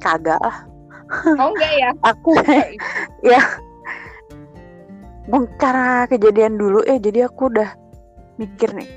[0.00, 0.64] kagak lah.
[1.38, 1.90] Oh enggak ya?
[2.02, 2.34] Aku
[3.22, 3.42] ya.
[5.30, 7.74] Mung- karena kejadian dulu eh jadi aku udah
[8.38, 8.90] mikir nih.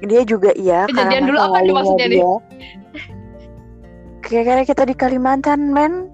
[0.00, 2.18] Dia juga iya Kejadian karena dulu apa nih maksudnya nih?
[2.18, 2.32] dia.
[4.20, 6.09] kayak kayak kita di Kalimantan men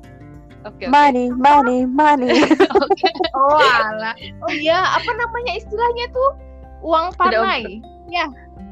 [0.66, 0.90] Oke, oke.
[0.90, 2.30] money money money.
[2.82, 3.08] Oke.
[3.38, 3.62] oh
[4.42, 4.82] oh iya.
[4.98, 6.30] Apa namanya istilahnya tuh?
[6.82, 7.80] Uang panai.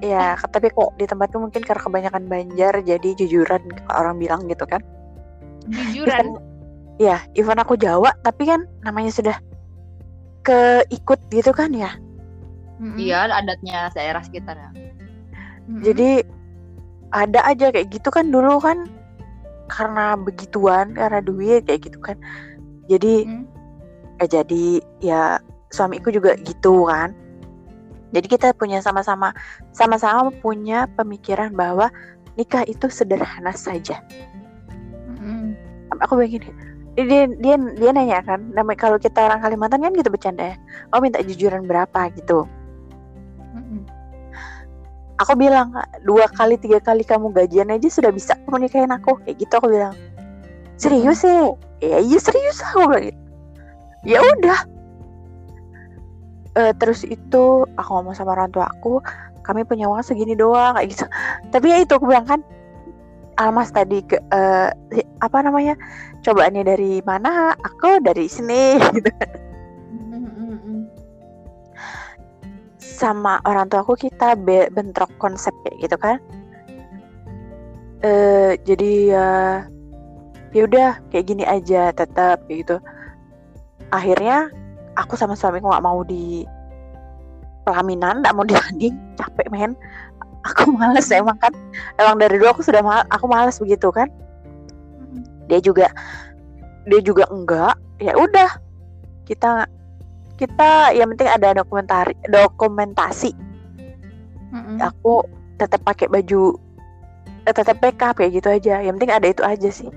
[0.02, 3.62] Ya tapi kok di tempatku mungkin karena kebanyakan Banjar jadi jujuran
[3.94, 4.82] orang bilang gitu kan.
[5.70, 6.36] Jujuran?
[6.98, 9.36] Ya even aku Jawa tapi kan namanya sudah
[10.44, 11.94] keikut gitu kan ya.
[12.98, 14.70] Iya, adatnya daerah sekitar ya.
[15.64, 15.80] Mm-mm.
[15.80, 16.10] jadi
[17.14, 18.84] ada aja kayak gitu kan dulu kan
[19.68, 22.16] karena begituan karena duit kayak gitu kan
[22.88, 23.44] jadi Mm.
[24.20, 24.64] eh, jadi
[25.00, 25.22] ya
[25.72, 27.16] suamiku juga gitu kan
[28.14, 29.34] jadi kita punya sama-sama
[29.74, 31.90] sama-sama punya pemikiran bahwa
[32.38, 33.98] nikah itu sederhana saja
[35.10, 35.56] Mm-mm.
[35.98, 36.46] aku begini
[36.94, 40.56] dia dia dia, nanya kan namanya kalau kita orang Kalimantan kan gitu bercanda ya
[40.94, 42.46] oh minta jujuran berapa gitu.
[45.18, 45.70] Aku bilang
[46.02, 49.18] dua kali tiga kali kamu gajian aja sudah bisa kamu nikahin aku.
[49.22, 49.94] Kayak gitu aku bilang.
[50.78, 51.38] Serius sih?
[51.82, 53.14] Ya iya serius aku bilang.
[54.04, 54.60] Ya udah.
[56.54, 59.02] Eh, terus itu aku ngomong sama orang tua aku
[59.42, 61.04] kami punya uang segini doang kayak gitu.
[61.50, 62.40] Tapi ya itu aku bilang kan
[63.34, 64.14] Almas tadi ke
[64.94, 65.74] si- apa namanya
[66.22, 67.52] cobaannya dari mana?
[67.58, 69.43] Aku dari sini gitu Mm-mm.
[72.94, 76.16] Sama orang tua aku kita be- bentrok konsep kayak gitu kan.
[78.06, 79.28] Eh jadi ya
[80.54, 82.76] ya udah kayak gini aja tetap kayak gitu.
[83.90, 84.46] Akhirnya
[84.94, 86.46] aku sama suamiku nggak mau di
[87.66, 88.94] pelaminan nggak mau dibanding.
[89.18, 89.74] Capek men.
[90.54, 91.50] Aku males emang kan.
[91.98, 94.06] Emang dari dulu aku sudah mal aku males begitu kan.
[95.50, 95.90] Dia juga
[96.86, 97.74] dia juga enggak.
[97.98, 98.50] Ya udah
[99.26, 99.66] kita
[100.34, 103.32] kita yang penting ada dokumentari dokumentasi.
[104.54, 104.78] Mm-mm.
[104.78, 105.26] aku
[105.58, 106.54] tetap pakai baju
[107.42, 108.82] eh, tetap makeup kayak gitu aja.
[108.82, 109.90] Yang penting ada itu aja sih.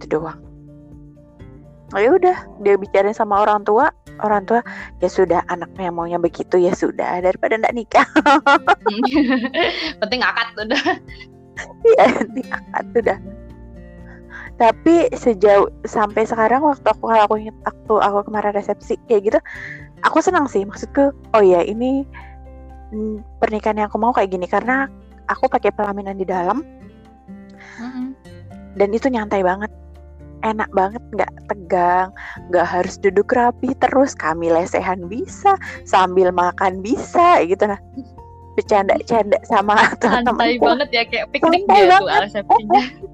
[0.00, 0.40] Itu doang.
[1.92, 2.36] Oh, ya udah.
[2.64, 3.92] Dia bicarain sama orang tua.
[4.24, 4.64] Orang tua
[5.02, 7.20] ya sudah anaknya maunya begitu ya sudah.
[7.20, 8.08] Daripada ndak nikah.
[10.00, 10.82] Penting akad udah.
[11.84, 13.18] Iya, penting akad sudah
[14.54, 19.38] tapi sejauh sampai sekarang waktu aku kalau aku ingat waktu aku kemarin resepsi kayak gitu
[20.04, 20.62] aku senang sih.
[20.62, 22.04] Maksudku oh ya ini
[22.92, 24.46] mm, pernikahan yang aku mau kayak gini.
[24.46, 24.86] Karena
[25.26, 26.62] aku pakai pelaminan di dalam.
[27.74, 28.14] Mm-mm.
[28.78, 29.72] dan itu nyantai banget.
[30.44, 32.12] Enak banget nggak tegang
[32.52, 34.12] nggak harus duduk rapi terus.
[34.14, 35.56] Kami lesehan bisa
[35.88, 37.64] sambil makan bisa gitu.
[37.66, 37.80] Nah
[38.54, 40.62] bercanda-canda sama santai teman-teman.
[40.62, 42.20] banget ya kayak piknik Santai banget.
[42.30, 42.82] resepsinya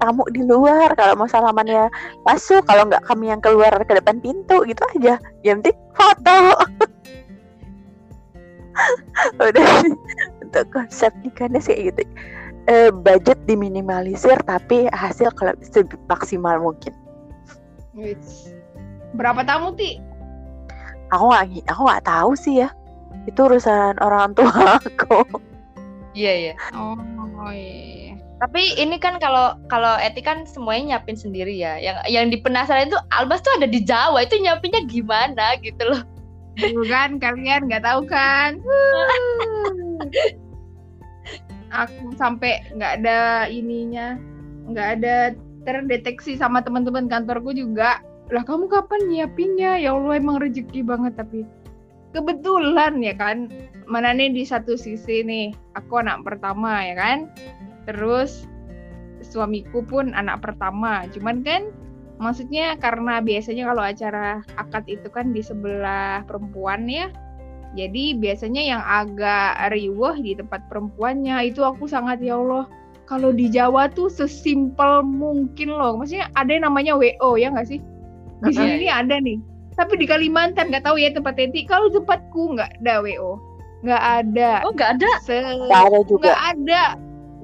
[0.00, 1.88] tamu di luar kalau mau salamannya
[2.24, 5.20] masuk kalau nggak kami yang keluar ke depan pintu gitu aja.
[5.42, 6.38] Yang penting foto.
[9.46, 9.72] Udah.
[10.42, 12.02] Untuk konsep nikahnya sih gitu.
[12.64, 15.52] Eh, budget diminimalisir tapi hasil kalau
[16.08, 16.92] maksimal mungkin.
[19.14, 20.00] Berapa tamu ti?
[21.14, 22.68] aku nggak aku nggak tahu sih ya.
[23.30, 24.50] Itu urusan orang tua
[24.82, 25.22] aku.
[26.14, 26.54] Iya iya.
[26.74, 26.98] Oh,
[27.50, 28.03] iya.
[28.44, 33.00] Tapi ini kan kalau kalau Eti kan semuanya nyiapin sendiri ya yang yang dipenasaran itu
[33.08, 36.04] Albas tuh ada di Jawa itu nyiapinnya gimana gitu loh
[36.54, 38.62] Tuh kan kalian nggak tahu kan?
[41.82, 44.14] Aku sampai nggak ada ininya,
[44.70, 45.34] nggak ada
[45.66, 47.98] terdeteksi sama teman-teman kantorku juga.
[48.30, 49.82] Lah kamu kapan nyiapinnya?
[49.82, 51.42] Ya Allah emang rezeki banget tapi
[52.14, 53.50] kebetulan ya kan.
[53.90, 57.18] Mana nih di satu sisi nih, aku anak pertama ya kan.
[57.84, 58.48] Terus
[59.24, 61.04] suamiku pun anak pertama.
[61.12, 61.72] Cuman kan
[62.20, 67.10] maksudnya karena biasanya kalau acara akad itu kan di sebelah perempuan ya
[67.74, 71.50] jadi biasanya yang agak riweh di tempat perempuannya.
[71.50, 72.70] Itu aku sangat ya Allah
[73.10, 75.98] kalau di Jawa tuh sesimpel mungkin loh.
[75.98, 77.82] Maksudnya ada yang namanya WO ya nggak sih?
[78.46, 79.38] Di Iya, sini nih ada nih.
[79.74, 81.66] Tapi di Kalimantan nggak tahu ya tempat Teti.
[81.66, 83.42] Kalau tempatku nggak ada WO
[83.84, 84.50] nggak ada.
[84.64, 85.12] Oh nggak ada?
[85.26, 86.30] Se- nggak ada juga.
[86.30, 86.82] nggak ada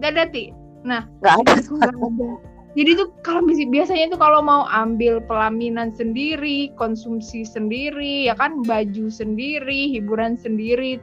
[0.01, 1.05] nggak ada ti nggak
[1.45, 2.31] ada itu nggak ada.
[2.79, 9.11] Jadi tuh kalau biasanya tuh kalau mau ambil pelaminan sendiri, konsumsi sendiri, ya kan baju
[9.11, 11.03] sendiri, hiburan sendiri.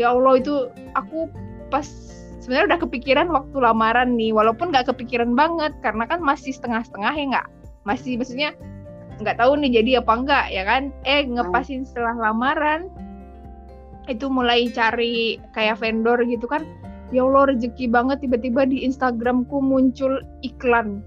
[0.00, 1.28] Ya Allah itu aku
[1.68, 1.84] pas
[2.40, 7.24] sebenarnya udah kepikiran waktu lamaran nih, walaupun nggak kepikiran banget karena kan masih setengah-setengah ya
[7.28, 7.46] nggak,
[7.84, 8.56] masih maksudnya
[9.20, 10.82] nggak tahu nih jadi apa enggak ya kan?
[11.04, 12.88] Eh ngepasin setelah lamaran
[14.08, 16.64] itu mulai cari kayak vendor gitu kan
[17.14, 21.02] ya Allah rezeki banget tiba-tiba di Instagramku muncul iklan.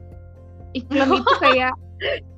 [0.78, 1.74] Iklan itu kayak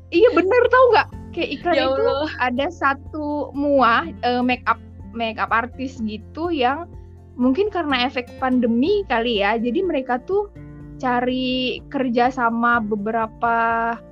[0.10, 1.08] iya bener tau nggak?
[1.32, 2.06] Kayak iklan Ya itu
[2.41, 6.88] ada satu mua eh, make up make up artis gitu yang
[7.36, 10.52] mungkin karena efek pandemi kali ya jadi mereka tuh
[11.00, 13.56] cari kerja sama beberapa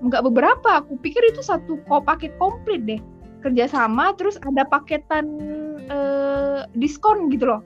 [0.01, 3.01] nggak beberapa aku pikir itu satu kok paket komplit deh.
[3.39, 5.39] Kerja sama terus ada paketan
[5.87, 7.61] eh, diskon gitu loh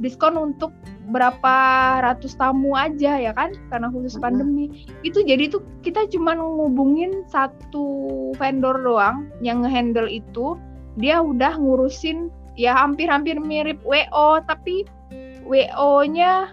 [0.00, 0.72] diskon untuk
[1.08, 1.56] berapa
[2.02, 3.54] ratus tamu aja ya kan?
[3.70, 4.86] Karena khusus pandemi.
[5.06, 10.58] Itu jadi tuh kita cuma ngubungin satu vendor doang yang ngehandle itu.
[10.96, 14.88] Dia udah ngurusin ya hampir-hampir mirip WO tapi
[15.46, 16.50] WO-nya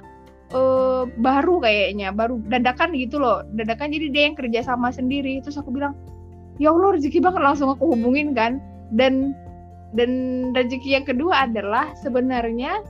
[0.53, 3.41] eh, baru kayaknya baru dadakan gitu loh.
[3.57, 5.41] Dadakan jadi dia yang kerja sama sendiri.
[5.41, 5.97] Terus aku bilang
[6.61, 7.41] ya Allah rezeki banget.
[7.41, 8.61] Langsung aku hubungin kan.
[8.93, 9.33] Dan
[9.93, 10.09] dan
[10.57, 12.81] rezeki yang kedua adalah sebenarnya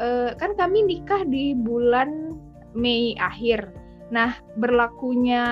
[0.00, 2.34] eh, kan kami nikah di bulan
[2.74, 3.70] Mei akhir.
[4.08, 5.44] Nah, berlakunya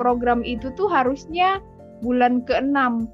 [0.00, 1.60] program itu tuh harusnya
[2.00, 3.08] bulan ke-6.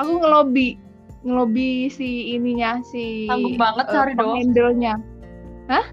[0.00, 0.80] Aku ngelobi,
[1.24, 4.40] ngelobi si ininya si Tanggung banget eh, sehari doang.
[4.40, 4.94] penghandle-nya.
[5.66, 5.86] Lah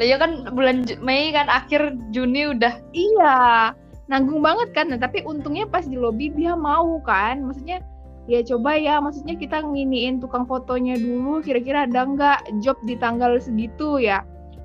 [0.00, 3.36] ya kan bulan Mei kan akhir Juni udah Iya,
[4.08, 4.88] nanggung banget kan.
[4.88, 7.44] Nah, tapi untungnya pas di lobby dia mau kan.
[7.44, 7.84] Maksudnya
[8.30, 13.38] ya coba ya, maksudnya kita nginiin tukang fotonya dulu kira-kira ada nggak job di tanggal
[13.42, 14.22] segitu ya.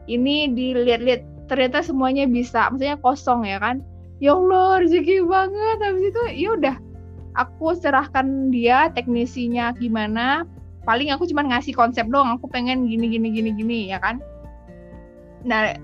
[0.07, 2.69] Ini dilihat-lihat ternyata semuanya bisa.
[2.71, 3.83] Maksudnya kosong ya kan.
[4.23, 5.77] Ya Allah, rezeki banget.
[5.83, 6.75] Habis itu ya udah
[7.35, 10.47] aku serahkan dia teknisinya gimana.
[10.87, 12.39] Paling aku cuma ngasih konsep doang.
[12.39, 14.23] Aku pengen gini gini gini gini ya kan.
[15.43, 15.75] Nah,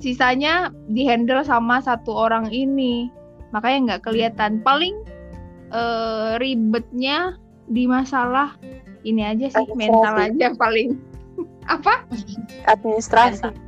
[0.00, 3.12] sisanya dihandle sama satu orang ini
[3.50, 4.94] makanya nggak kelihatan paling
[5.70, 7.34] eh, ribetnya
[7.66, 8.54] di masalah
[9.02, 9.78] ini aja sih Administrasi.
[9.80, 10.90] mental aja paling
[11.74, 11.94] apa?
[12.66, 13.46] Administrasi.
[13.46, 13.58] Eh,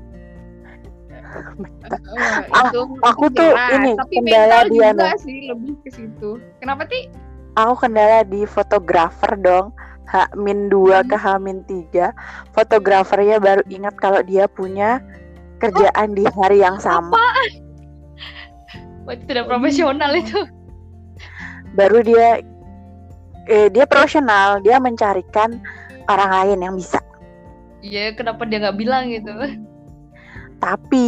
[2.52, 2.68] Ah,
[3.02, 3.72] aku tuh jelas.
[3.74, 6.30] ini, tapi kendala mental juga sih lebih ke situ.
[6.60, 7.08] Kenapa ti?
[7.54, 9.72] Aku kendala di fotografer dong.
[10.04, 11.08] H-2 Hmm.
[11.08, 12.12] ke H-3
[12.52, 15.00] fotografernya baru ingat kalau dia punya
[15.56, 17.16] kerjaan di hari yang sama.
[19.02, 20.36] Wah, itu tidak profesional itu.
[21.72, 22.40] Baru dia
[23.48, 25.60] eh, dia profesional dia mencarikan
[26.06, 27.00] orang lain yang bisa.
[27.82, 29.32] Iya, kenapa dia nggak bilang gitu?
[30.62, 31.06] tapi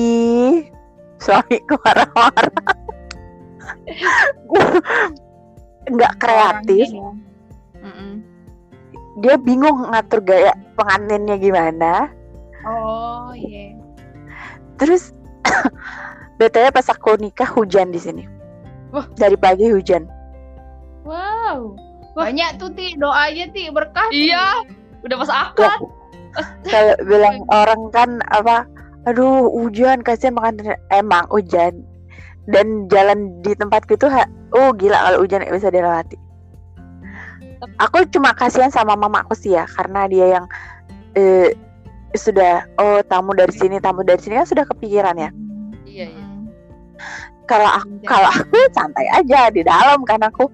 [1.22, 2.74] suamiku marah-marah.
[5.86, 6.90] Nggak kreatif.
[6.90, 7.10] ya.
[9.22, 12.10] Dia bingung ngatur gaya pengantinnya gimana.
[12.66, 13.78] Oh iya.
[14.82, 15.14] Terus
[16.42, 18.24] btw pas aku nikah hujan di sini.
[18.94, 19.10] Wah.
[19.18, 20.06] dari pagi hujan
[21.04, 21.72] wow
[22.14, 22.30] Wah.
[22.30, 24.30] banyak tuh ti doanya ti berkah Ti.
[24.30, 24.62] Iya,
[25.02, 25.80] udah pas akad.
[26.66, 28.66] kalau bilang orang kan apa
[29.04, 31.84] aduh hujan kasihan pengantin emang hujan
[32.48, 36.16] dan jalan di tempatku itu ha- oh gila kalau hujan bisa dilewati
[37.80, 40.44] aku cuma kasihan sama mamaku sih ya karena dia yang
[41.16, 41.52] eh,
[42.14, 45.30] sudah oh tamu dari sini tamu dari sini kan sudah kepikiran ya
[45.84, 46.26] Iya, iya.
[47.46, 50.50] Kalau aku kalau aku santai aja di dalam kan aku.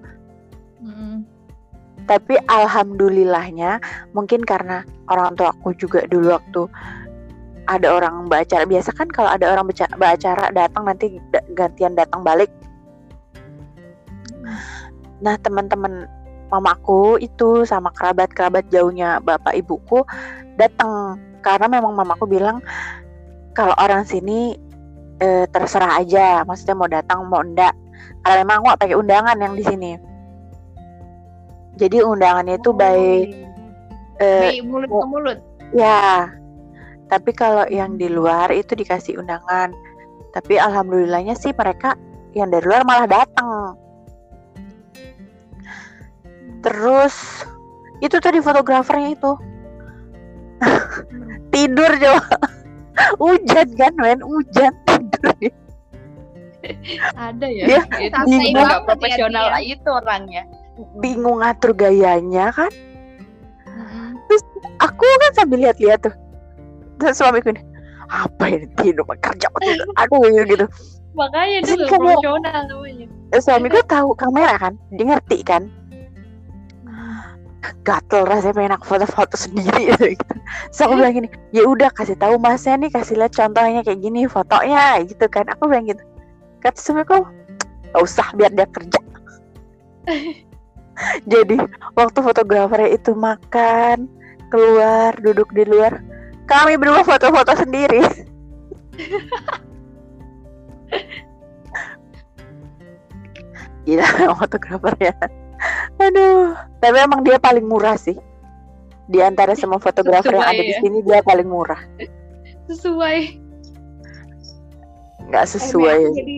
[2.11, 3.79] Tapi alhamdulillahnya
[4.11, 6.67] mungkin karena orang tua aku juga dulu waktu
[7.71, 11.23] ada orang baca biasa kan kalau ada orang baca acara datang nanti
[11.55, 12.51] gantian datang balik.
[15.23, 16.03] Nah teman-teman
[16.51, 20.03] mamaku itu sama kerabat-kerabat jauhnya bapak ibuku
[20.59, 21.15] datang.
[21.39, 22.59] Karena memang mamaku bilang
[23.55, 24.59] kalau orang sini
[25.23, 26.43] eh, terserah aja.
[26.43, 27.71] Maksudnya mau datang mau enggak.
[28.27, 30.10] Karena memang aku pakai undangan yang di sini
[31.81, 33.01] jadi undangannya itu Oh, by
[34.21, 35.39] Baik mulut ke mulut
[35.73, 36.29] Ya,
[37.07, 39.71] tapi kalau yang di luar itu dikasih undangan.
[40.35, 41.95] Tapi alhamdulillahnya sih mereka
[42.35, 43.79] yang dari luar malah datang.
[46.61, 47.15] Terus
[48.03, 49.31] itu tadi fotografernya itu
[51.55, 52.35] tidur coba.
[53.17, 55.31] hujan kan, men, hujan tidur.
[55.39, 55.51] dia.
[57.17, 57.65] Ada ya.
[57.65, 57.81] Dia
[58.27, 58.61] sih bingung.
[58.61, 59.59] nggak profesional Ya.
[59.63, 60.43] itu orangnya.
[60.99, 62.71] Bingung ngatur gayanya kan.
[63.67, 64.15] Mm-mm.
[64.79, 66.15] Aku kan sambil lihat-lihat tuh.
[67.01, 67.61] Terus suamiku ini,
[68.11, 69.87] apa ini tidur kerja tidur.
[69.97, 70.65] Aku gitu.
[71.11, 72.07] Makanya kamu.
[72.15, 73.05] profesional namanya.
[73.39, 75.65] Suamiku tahu kamera kan, dia ngerti kan.
[77.81, 80.33] gatel rasanya pengen aku foto-foto sendiri gitu.
[80.69, 84.29] So aku bilang gini, ya udah kasih tahu masnya nih, kasih lihat contohnya kayak gini
[84.29, 85.49] fotonya gitu kan.
[85.49, 86.01] Aku bilang gitu.
[86.61, 87.25] Kata suamiku,
[87.89, 89.01] gak usah biar dia kerja.
[91.25, 91.57] Jadi
[91.93, 94.05] waktu fotografernya itu makan,
[94.49, 96.01] keluar, duduk di luar,
[96.45, 98.01] kami berdua foto-foto sendiri.
[103.85, 104.05] Gila
[104.41, 105.13] fotografernya.
[106.01, 108.17] Aduh, tapi emang dia paling murah sih.
[109.11, 110.79] Di antara semua fotografer yang ada di ya.
[110.79, 111.81] sini dia paling murah.
[112.69, 113.17] Sesuai.
[115.27, 115.99] Nggak Eh, sesuai.
[116.11, 116.35] jadi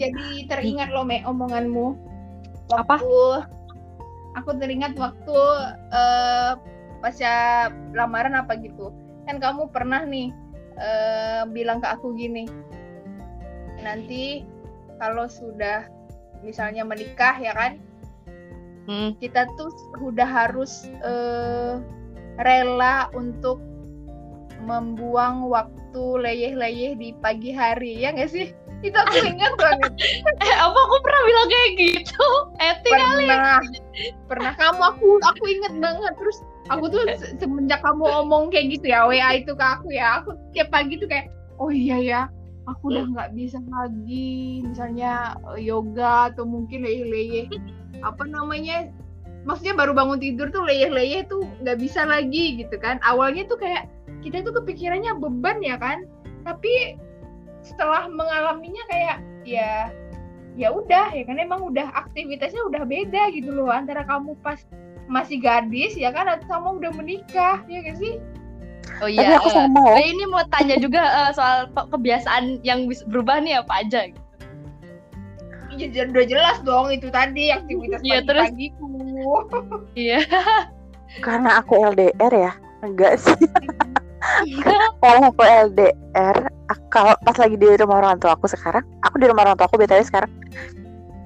[0.00, 1.92] jadi teringat loh me omonganmu
[2.70, 2.96] Apa?
[4.38, 5.38] Aku teringat waktu
[5.90, 6.52] eh
[7.00, 8.92] pasca lamaran apa gitu
[9.24, 10.30] kan kamu pernah nih
[10.76, 12.44] eh, bilang ke aku gini
[13.80, 14.44] nanti
[15.00, 15.88] kalau sudah
[16.44, 17.80] misalnya menikah ya kan
[18.90, 19.14] Hmm.
[19.22, 19.70] kita tuh
[20.02, 21.78] udah harus eh,
[22.42, 23.62] rela untuk
[24.66, 29.92] membuang waktu leyeh-leyeh di pagi hari ya nggak sih itu aku ingat banget.
[30.44, 32.26] Eh, apa aku pernah bilang kayak gitu?
[32.56, 33.28] Eti kali.
[33.28, 33.60] pernah.
[34.24, 34.52] Pernah.
[34.56, 36.12] Kamu aku aku inget banget.
[36.16, 36.38] Terus
[36.72, 40.32] aku tuh se- semenjak kamu ngomong kayak gitu ya WA itu ke aku ya aku
[40.56, 42.20] tiap pagi tuh kayak oh iya ya
[42.70, 47.50] aku udah nggak bisa lagi misalnya yoga atau mungkin leyeh-leyeh.
[48.00, 48.88] Apa namanya
[49.44, 53.02] maksudnya baru bangun tidur tuh leyeh-leyeh tuh nggak bisa lagi gitu kan.
[53.04, 53.90] Awalnya tuh kayak
[54.24, 56.06] kita tuh kepikirannya beban ya kan.
[56.46, 56.96] Tapi
[57.62, 59.92] setelah mengalaminya kayak ya
[60.58, 64.60] ya udah ya kan emang udah aktivitasnya udah beda gitu loh antara kamu pas
[65.10, 68.18] masih gadis ya kan atau sama udah menikah ya gak sih
[69.00, 69.38] Oh Tapi iya.
[69.38, 73.86] aku eh, sama eh, ini mau tanya juga eh, soal kebiasaan yang berubah nih apa
[73.86, 74.20] aja gitu.
[75.78, 78.50] ya, udah jelas dong itu tadi aktivitas Iya, terus?
[80.00, 80.20] Iya.
[81.24, 82.52] karena aku LDR ya.
[82.82, 83.36] Enggak sih.
[85.00, 86.36] Kalau aku LDR,
[86.86, 89.76] kalau pas lagi di rumah orang tua aku sekarang, aku di rumah orang tua aku
[89.76, 90.30] BTW sekarang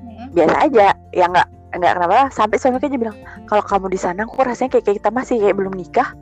[0.04, 0.30] Hmm.
[0.30, 0.86] biasa aja.
[1.10, 4.84] Ya enggak enggak kenapa sampai suamiku aja bilang kalau kamu di sana kok rasanya kayak,
[4.86, 6.14] kayak kita masih kayak belum nikah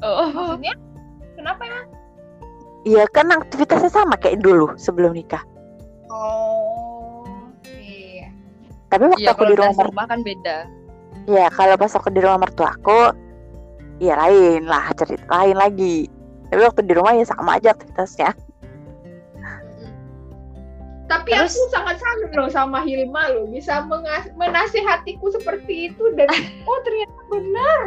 [0.00, 0.72] Oh, Maksudnya
[1.32, 1.86] kenapa emang?
[2.84, 5.44] Iya kan aktivitasnya sama kayak dulu sebelum nikah
[6.08, 7.24] Oh,
[7.68, 8.32] iya.
[8.88, 10.56] tapi waktu iya aku di rumah mertua rumah kan beda.
[11.26, 12.98] ya kalau pas aku di rumah mertua aku
[13.98, 16.06] ya lain lah cerita lain lagi
[16.50, 18.32] tapi waktu di rumah ya sama aja aktivitasnya
[21.04, 23.84] Tapi Terus- aku sangat salut loh sama Hilma loh bisa
[24.34, 26.26] menasihatiku seperti itu dan
[26.68, 27.82] oh ternyata benar.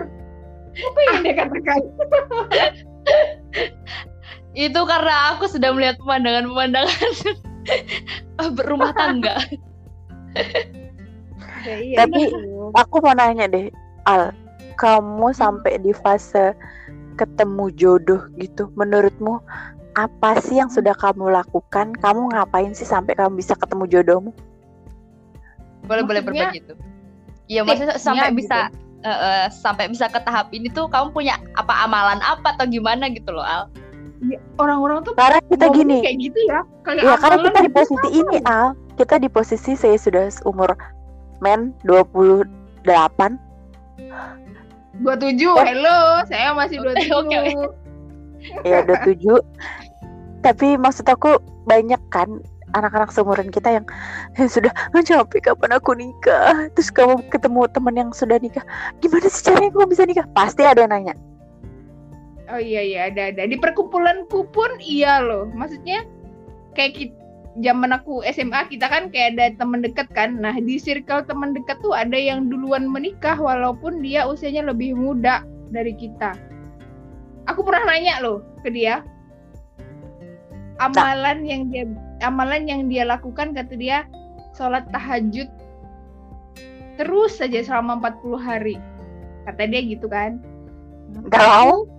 [0.78, 1.82] Apa yang dia katakan?
[4.70, 7.12] Itu karena aku sudah melihat pemandangan-pemandangan
[8.58, 9.34] berumah tangga.
[11.66, 12.30] Ya, iya, Tapi-
[12.78, 13.74] aku mau nanya deh
[14.05, 14.30] Al
[14.78, 16.53] kamu sampai di fase
[17.17, 19.41] ketemu jodoh gitu menurutmu
[19.97, 24.32] apa sih yang sudah kamu lakukan kamu ngapain sih sampai kamu bisa ketemu jodohmu
[25.88, 26.73] Boleh boleh Maksudnya, berbagi itu.
[27.47, 28.43] Iya maksudnya sampai gitu.
[28.43, 28.59] bisa
[29.07, 33.07] eh, eh, sampai bisa ke tahap ini tuh kamu punya apa amalan apa atau gimana
[33.07, 33.71] gitu loh Al?
[34.19, 36.59] Iya, orang-orang tuh karena kita gini kayak gitu ya.
[36.84, 37.78] Kayak ya karena kita di gitu.
[37.80, 38.67] posisi ini Al
[38.99, 40.75] kita di posisi saya sudah umur
[41.39, 42.84] men 28
[45.00, 45.62] 27, Oh.
[45.62, 47.14] hello, saya masih Oke, 27.
[47.14, 47.68] oke, oke.
[48.64, 49.41] ya 27
[50.39, 51.36] tapi maksud aku
[51.66, 52.30] banyak kan
[52.72, 53.86] anak-anak seumuran kita yang
[54.38, 58.62] "Eh, sudah "Ah, capek kapan aku nikah terus kamu ketemu teman yang sudah nikah
[59.02, 61.16] gimana sih caranya kamu bisa nikah pasti ada yang nanya
[62.48, 65.52] Oh iya iya ada ada di perkumpulanku pun iya loh.
[65.52, 66.08] Maksudnya
[66.72, 67.20] kayak kita,
[67.64, 70.38] zaman aku SMA kita kan kayak ada teman dekat kan.
[70.38, 75.45] Nah di circle teman dekat tuh ada yang duluan menikah walaupun dia usianya lebih muda
[75.74, 76.36] dari kita.
[77.47, 79.03] Aku pernah nanya loh ke dia
[80.78, 81.89] amalan yang dia
[82.22, 84.05] amalan yang dia lakukan kata dia
[84.53, 85.49] sholat tahajud
[87.01, 88.76] terus saja selama 40 hari
[89.49, 90.38] kata dia gitu kan
[91.34, 91.89] mau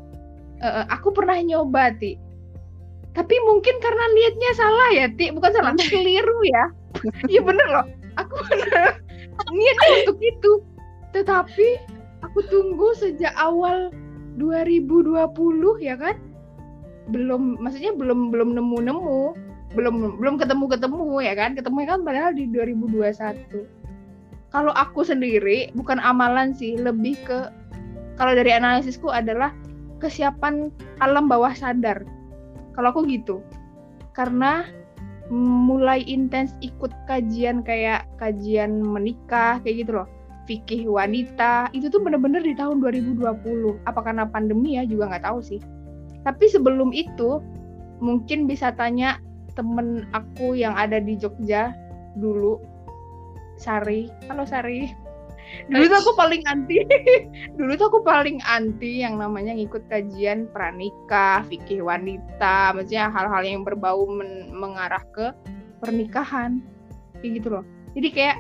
[0.59, 2.19] Eh, aku pernah nyoba ti
[3.17, 5.33] tapi mungkin karena niatnya salah ya ti.
[5.33, 6.65] Bukan salah keliru ya.
[7.31, 7.87] Iya bener loh.
[8.19, 8.99] Aku bener.
[9.55, 10.53] Niatnya untuk itu.
[11.15, 11.69] Tetapi
[12.27, 13.95] aku tunggu sejak awal
[14.41, 15.25] 2020
[15.85, 16.17] ya kan?
[17.09, 19.23] Belum maksudnya belum belum nemu nemu
[19.77, 21.55] belum belum ketemu ketemu ya kan?
[21.55, 22.01] Ketemu kan?
[22.03, 23.79] Padahal di 2021
[24.49, 26.77] kalau aku sendiri bukan amalan sih.
[26.77, 27.39] Lebih ke
[28.17, 29.53] kalau dari analisisku adalah
[30.03, 30.73] kesiapan
[31.05, 32.03] alam bawah sadar.
[32.79, 33.43] Kalau aku gitu.
[34.15, 34.63] Karena
[35.35, 40.09] mulai intens ikut kajian kayak kajian menikah kayak gitu loh.
[40.47, 43.19] Fikih wanita itu tuh bener-bener di tahun 2020.
[43.83, 45.59] Apa karena pandemi ya juga nggak tahu sih.
[46.23, 47.43] Tapi sebelum itu
[47.99, 49.19] mungkin bisa tanya
[49.59, 51.75] temen aku yang ada di Jogja
[52.15, 52.63] dulu
[53.59, 54.07] Sari.
[54.31, 55.08] Halo Sari.
[55.69, 56.81] Dulu tuh aku paling anti.
[57.59, 63.63] Dulu tuh aku paling anti yang namanya ngikut kajian pranikah, fikih wanita, maksudnya hal-hal yang
[63.65, 65.33] berbau men- mengarah ke
[65.81, 66.61] pernikahan.
[67.21, 67.65] Kayak gitu loh.
[67.97, 68.37] Jadi kayak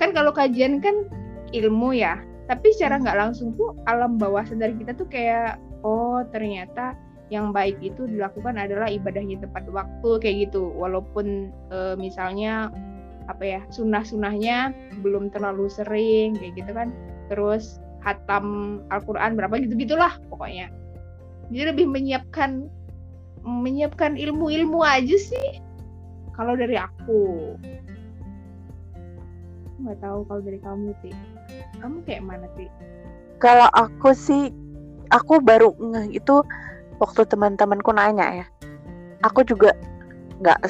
[0.00, 1.06] kan kalau kajian kan
[1.52, 2.18] ilmu ya,
[2.50, 6.98] tapi secara nggak langsung tuh alam bawah sadar kita tuh kayak oh ternyata
[7.30, 12.74] yang baik itu dilakukan adalah ibadahnya tepat waktu kayak gitu walaupun eh, misalnya
[13.28, 14.72] apa ya sunah-sunahnya
[15.04, 16.88] belum terlalu sering kayak gitu kan.
[17.28, 20.72] Terus hatam Al-Quran berapa gitu gitulah pokoknya.
[21.50, 22.70] Jadi lebih menyiapkan
[23.42, 25.48] menyiapkan ilmu-ilmu aja sih
[26.36, 27.56] kalau dari aku.
[29.80, 31.10] Nggak tahu kalau dari kamu ti.
[31.80, 32.68] Kamu kayak mana ti?
[33.40, 34.52] Kalau aku sih
[35.08, 36.44] aku baru ngeh itu
[37.00, 38.46] waktu teman-temanku nanya ya.
[39.24, 39.72] Aku juga
[40.40, 40.64] nggak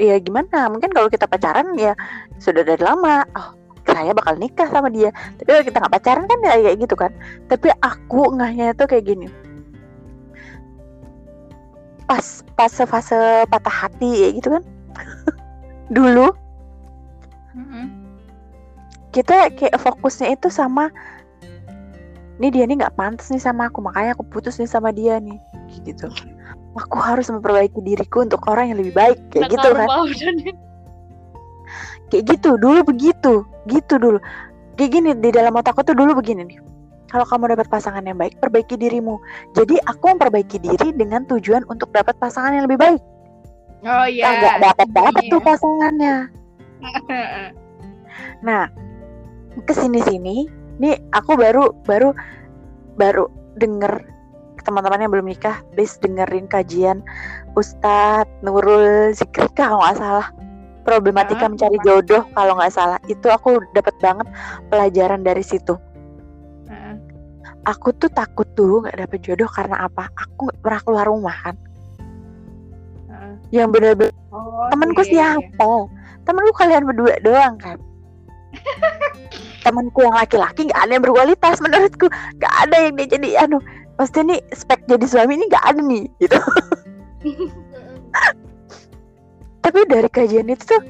[0.00, 0.68] ya gimana?
[0.72, 1.92] Mungkin kalau kita pacaran ya
[2.38, 3.24] sudah dari lama.
[3.36, 5.10] Oh saya bakal nikah sama dia.
[5.40, 7.12] Tapi kalau kita nggak pacaran kan ya kayak gitu kan.
[7.50, 9.26] Tapi aku ngehnya itu kayak gini.
[12.06, 14.64] Pas pas fase patah hati ya gitu kan.
[15.96, 16.32] Dulu
[19.12, 20.88] kita kayak fokusnya itu sama
[22.40, 23.84] ini dia nih nggak pantas nih sama aku.
[23.84, 25.36] Makanya aku putus nih sama dia nih.
[25.84, 26.08] Gitu
[26.76, 29.18] aku harus memperbaiki diriku untuk orang yang lebih baik.
[29.32, 29.88] Kayak gitu kan?
[32.12, 33.44] kayak gitu dulu begitu.
[33.68, 34.18] Gitu dulu.
[34.76, 36.58] Kayak gini di dalam otakku tuh dulu begini nih.
[37.12, 39.20] Kalau kamu dapat pasangan yang baik perbaiki dirimu.
[39.52, 43.02] Jadi aku memperbaiki diri dengan tujuan untuk dapat pasangan yang lebih baik.
[43.84, 44.32] Oh iya.
[44.32, 45.32] Nggak dapat dapat Iya.
[45.32, 46.16] tuh pasangannya.
[48.42, 48.66] Nah,
[49.64, 50.50] ke sini sini,
[50.82, 52.10] nih aku baru baru
[52.98, 54.11] baru denger
[54.62, 57.02] teman-teman yang belum nikah, please dengerin kajian
[57.54, 60.28] Ustadz Nurul Zikrika kalau nggak salah.
[60.82, 64.26] problematika Ah, mencari jodoh kalau nggak salah itu aku dapat banget
[64.66, 65.78] pelajaran dari situ
[66.66, 66.98] Heeh.
[67.62, 71.54] aku tuh takut dulu nggak dapet jodoh karena apa aku nggak pernah keluar rumah kan
[73.14, 73.34] Heeh.
[73.54, 75.54] yang bener-bener Oh, temenku iya, iya.
[75.54, 75.86] siapa
[76.26, 77.78] temenku kalian berdua doang kan
[79.62, 82.10] temanku yang laki-laki nggak ada yang berkualitas menurutku
[82.42, 83.62] nggak ada yang dia jadi anu
[83.96, 86.38] pasti nih spek jadi suami ini nggak ada nih gitu.
[89.62, 90.82] Tapi dari kajian itu tuh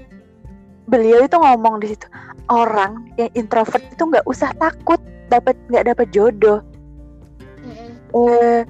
[0.88, 2.06] beliau itu ngomong di situ
[2.50, 4.98] orang yang introvert itu nggak usah takut
[5.28, 6.60] dapat nggak dapat jodoh.
[8.12, 8.66] Eh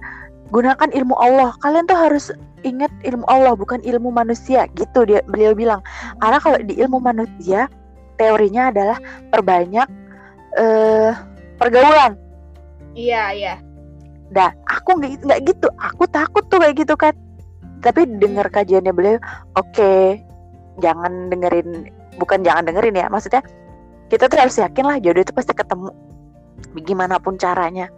[0.52, 1.56] gunakan ilmu Allah.
[1.64, 2.30] Kalian tuh harus
[2.62, 5.80] ingat ilmu Allah bukan ilmu manusia gitu dia beliau bilang.
[6.20, 7.66] Karena kalau di ilmu manusia
[8.20, 8.98] teorinya adalah
[9.32, 9.88] perbanyak
[10.60, 11.12] eh
[11.56, 12.14] pergaulan.
[12.92, 13.54] Iya, iya.
[14.32, 15.68] Dah, aku nggak gitu.
[15.76, 17.12] Aku takut tuh kayak gitu kan.
[17.82, 19.18] Tapi dengar kajiannya beliau,
[19.58, 20.16] oke,
[20.78, 23.06] jangan dengerin, bukan jangan dengerin ya.
[23.10, 23.42] Maksudnya
[24.08, 25.90] kita tuh harus yakin lah jodoh itu pasti ketemu,
[26.86, 27.90] gimana pun caranya.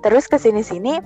[0.00, 0.96] Terus ke sini sini,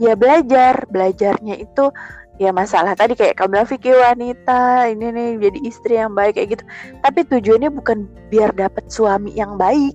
[0.00, 1.92] ya belajar, belajarnya itu
[2.40, 6.58] ya masalah tadi kayak kamu bilang fikih wanita ini nih jadi istri yang baik kayak
[6.58, 6.64] gitu.
[7.04, 9.92] Tapi tujuannya bukan biar dapat suami yang baik,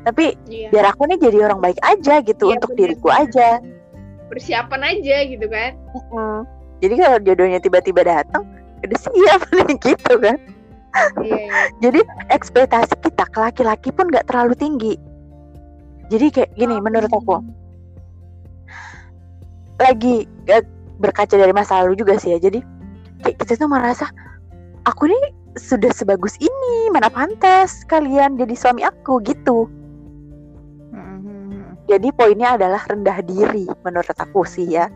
[0.00, 0.68] tapi Iya.
[0.72, 2.80] biar aku nih jadi orang baik aja gitu Iya, untuk bener.
[2.80, 3.48] diriku aja.
[4.30, 5.70] Persiapan aja gitu kan.
[6.12, 6.40] Mm.
[6.80, 8.42] Jadi kalau jodohnya tiba-tiba datang,
[8.80, 10.36] udah siap nih gitu kan.
[11.22, 11.62] Iya, iya.
[11.78, 12.00] Jadi
[12.32, 14.94] ekspektasi kita ke laki-laki pun nggak terlalu tinggi.
[16.10, 17.38] Jadi kayak gini menurut aku
[19.78, 20.64] lagi eh,
[20.98, 22.38] berkaca dari masa lalu juga sih ya.
[22.40, 22.60] Jadi
[23.22, 24.10] kayak kita tuh merasa
[24.84, 25.24] aku nih
[25.58, 29.66] sudah sebagus ini, mana pantas kalian jadi suami aku gitu.
[31.90, 34.86] Jadi poinnya adalah rendah diri menurut aku sih ya.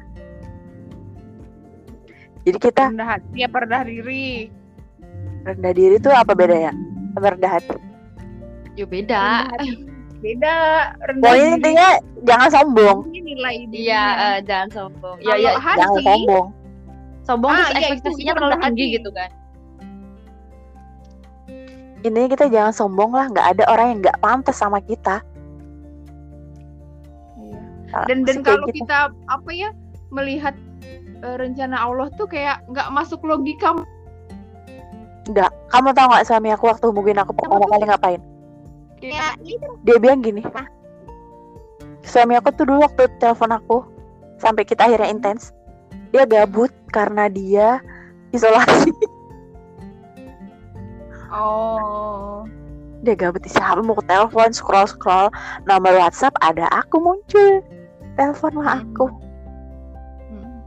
[2.47, 4.53] Jadi kita rendah hati apa rendah diri?
[5.45, 6.70] rendah diri tuh apa bedanya?
[7.12, 7.74] Sama rendah hati.
[8.74, 9.18] Yo beda.
[9.42, 9.70] Rendah hati.
[10.22, 10.55] Beda.
[11.03, 11.88] Rendah Pokoknya diri intinya
[12.22, 12.99] jangan sombong.
[13.11, 13.57] ini nilai.
[13.68, 15.16] Iya, eh, jangan sombong.
[15.20, 16.47] Ya, ya, hati, Jangan sombong.
[17.24, 18.97] sombong Ah, terus iya, itu- ekspektasinya itu terlalu rendah tinggi hati.
[18.97, 19.30] gitu kan.
[22.01, 23.26] Intinya kita jangan sombong lah.
[23.28, 25.24] Nggak ada orang yang nggak pantas sama kita.
[27.95, 28.11] Iya.
[28.11, 28.82] Dan dan kalau gitu.
[28.82, 29.70] kita apa ya
[30.11, 30.55] melihat
[31.22, 33.70] eh, rencana Allah tuh kayak nggak masuk logika.
[35.30, 35.51] Nggak.
[35.70, 38.22] Kamu tahu nggak suami aku waktu hubungin aku pertama kali ngapain?
[38.99, 39.38] Kayak
[39.86, 40.42] Dia bilang gini.
[42.05, 43.86] Suami aku tuh dulu waktu telepon aku
[44.42, 45.55] sampai kita akhirnya intens.
[46.11, 47.78] Dia gabut karena dia
[48.34, 48.90] isolasi.
[51.34, 52.42] oh.
[53.05, 55.28] dia gabut siapa mau ke telepon scroll scroll
[55.68, 57.61] nomor WhatsApp ada aku muncul
[58.14, 59.06] telepon lah aku
[60.30, 60.58] Hmm.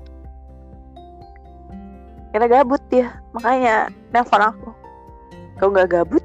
[2.32, 4.70] karena gabut dia makanya telepon aku
[5.58, 6.24] kalau nggak gabut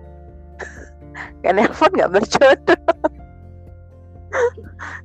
[1.43, 2.83] nggak telepon nggak berjodoh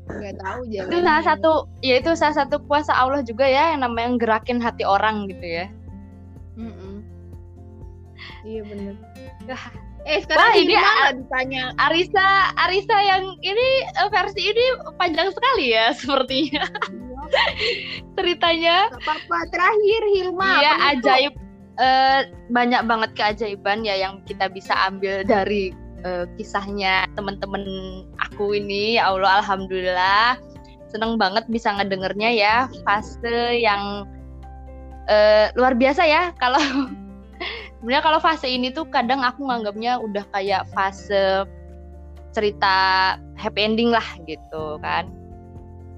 [0.07, 0.87] Nggak tahu jalan.
[0.87, 1.51] Itu salah satu,
[1.83, 5.67] ya itu salah satu kuasa Allah juga ya yang namanya gerakin hati orang gitu ya.
[8.47, 8.95] Iya benar.
[10.07, 15.35] Eh sekarang Wah, ini mana a- ditanya Arisa, Arisa yang ini eh, versi ini panjang
[15.35, 16.63] sekali ya sepertinya
[18.15, 18.87] ceritanya.
[19.03, 19.37] Apa-apa.
[19.51, 20.51] Terakhir Hilma.
[20.63, 21.33] Iya ajaib
[21.75, 22.19] eh,
[22.55, 25.75] banyak banget keajaiban ya yang kita bisa ambil dari
[26.07, 27.63] eh, kisahnya teman-teman
[28.23, 28.95] aku ini.
[28.95, 30.39] Ya Allah alhamdulillah
[30.87, 32.55] seneng banget bisa ngedengernya ya
[32.87, 34.07] fase yang
[35.11, 36.63] eh, luar biasa ya kalau
[37.77, 41.45] sebenarnya kalau fase ini tuh kadang aku nganggapnya udah kayak fase
[42.33, 42.75] cerita
[43.37, 45.09] happy ending lah gitu kan.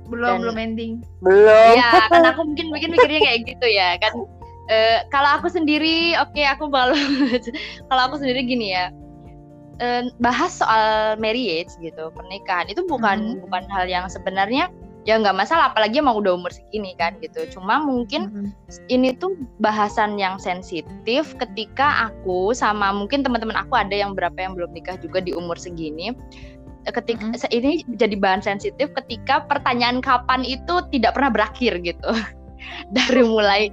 [0.08, 0.94] Belum Dan- belum ending.
[1.24, 1.74] belum.
[1.78, 4.14] Iya, kan aku mungkin mungkin mikirnya kayak gitu ya kan.
[4.70, 6.94] Eh, kalau aku sendiri, oke aku baru
[7.90, 8.94] kalau aku sendiri gini ya,
[9.82, 12.70] eh, bahas soal marriage gitu, pernikahan.
[12.70, 14.70] Itu bukan bukan hal yang sebenarnya
[15.10, 17.50] ya nggak masalah, apalagi emang udah umur segini kan gitu.
[17.50, 18.54] Cuma mungkin
[18.94, 24.54] ini tuh bahasan yang sensitif ketika aku sama mungkin teman-teman aku ada yang berapa yang
[24.54, 26.14] belum nikah juga di umur segini
[26.94, 27.38] ketika Mhm.
[27.42, 32.10] se- ini jadi bahan sensitif ketika pertanyaan kapan itu tidak pernah berakhir gitu.
[32.96, 33.72] Dari mulai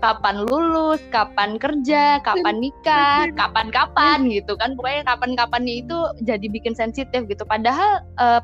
[0.00, 4.72] kapan lulus, kapan kerja, kapan nikah, kapan-kapan gitu kan.
[4.78, 7.44] Pokoknya kapan-kapan itu jadi bikin sensitif gitu.
[7.44, 8.40] Padahal eh,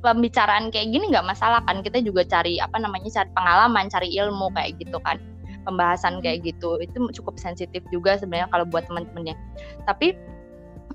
[0.00, 1.84] pembicaraan kayak gini nggak masalah kan?
[1.84, 5.20] Kita juga cari apa namanya cari pengalaman, cari ilmu kayak gitu kan.
[5.68, 6.80] Pembahasan kayak gitu.
[6.80, 9.36] Itu cukup sensitif juga sebenarnya kalau buat teman-temannya
[9.84, 10.16] tapi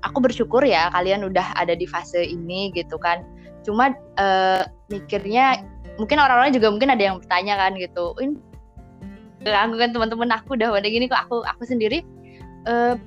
[0.04, 3.24] aku bersyukur ya kalian udah ada di fase ini gitu kan.
[3.64, 5.62] Cuma eh, mikirnya
[5.96, 8.12] mungkin orang-orang juga mungkin ada yang bertanya kan gitu.
[8.20, 8.36] Ini
[9.46, 12.02] aku kan teman-teman aku udah pada gini kok aku aku sendiri
[12.66, 12.98] uh,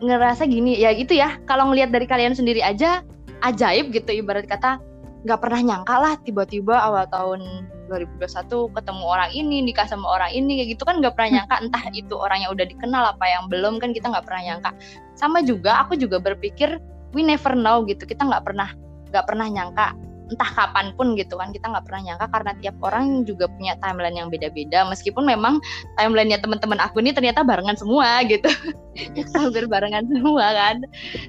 [0.00, 0.78] ngerasa gini.
[0.78, 1.38] Ya gitu ya.
[1.48, 3.02] Kalau ngelihat dari kalian sendiri aja
[3.40, 4.78] ajaib gitu ibarat kata
[5.20, 10.62] nggak pernah nyangka lah tiba-tiba awal tahun 2021 ketemu orang ini nikah sama orang ini
[10.62, 11.56] kayak gitu kan nggak pernah nyangka.
[11.60, 14.70] Entah itu orang yang udah dikenal apa yang belum kan kita nggak pernah nyangka.
[15.18, 16.78] Sama juga aku juga berpikir
[17.12, 18.06] we never know gitu.
[18.06, 18.72] Kita nggak pernah
[19.10, 19.86] nggak pernah nyangka
[20.30, 21.50] entah kapan pun gitu kan.
[21.50, 24.86] Kita nggak pernah nyangka karena tiap orang juga punya timeline yang beda-beda.
[24.86, 25.58] Meskipun memang
[25.98, 28.48] timelinenya teman-teman aku ini ternyata barengan semua gitu.
[29.36, 30.76] Hampir barengan semua kan.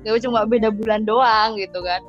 [0.06, 2.06] Nggak cuma beda bulan doang gitu kan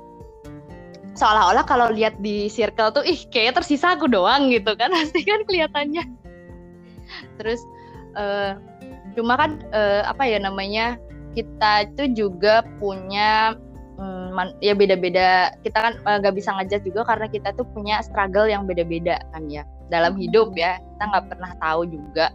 [1.12, 4.92] seolah-olah kalau lihat di circle tuh ih kayak tersisa aku doang gitu kan.
[4.96, 6.04] Pasti kan kelihatannya.
[7.40, 7.60] Terus
[8.16, 8.56] uh,
[9.12, 10.96] cuma kan uh, apa ya namanya
[11.36, 13.56] kita itu juga punya
[14.00, 15.52] hmm, ya beda-beda.
[15.60, 19.20] Kita kan eh, nggak uh, bisa ngajak juga karena kita tuh punya struggle yang beda-beda
[19.32, 19.64] kan ya.
[19.92, 22.32] Dalam hidup ya kita nggak pernah tahu juga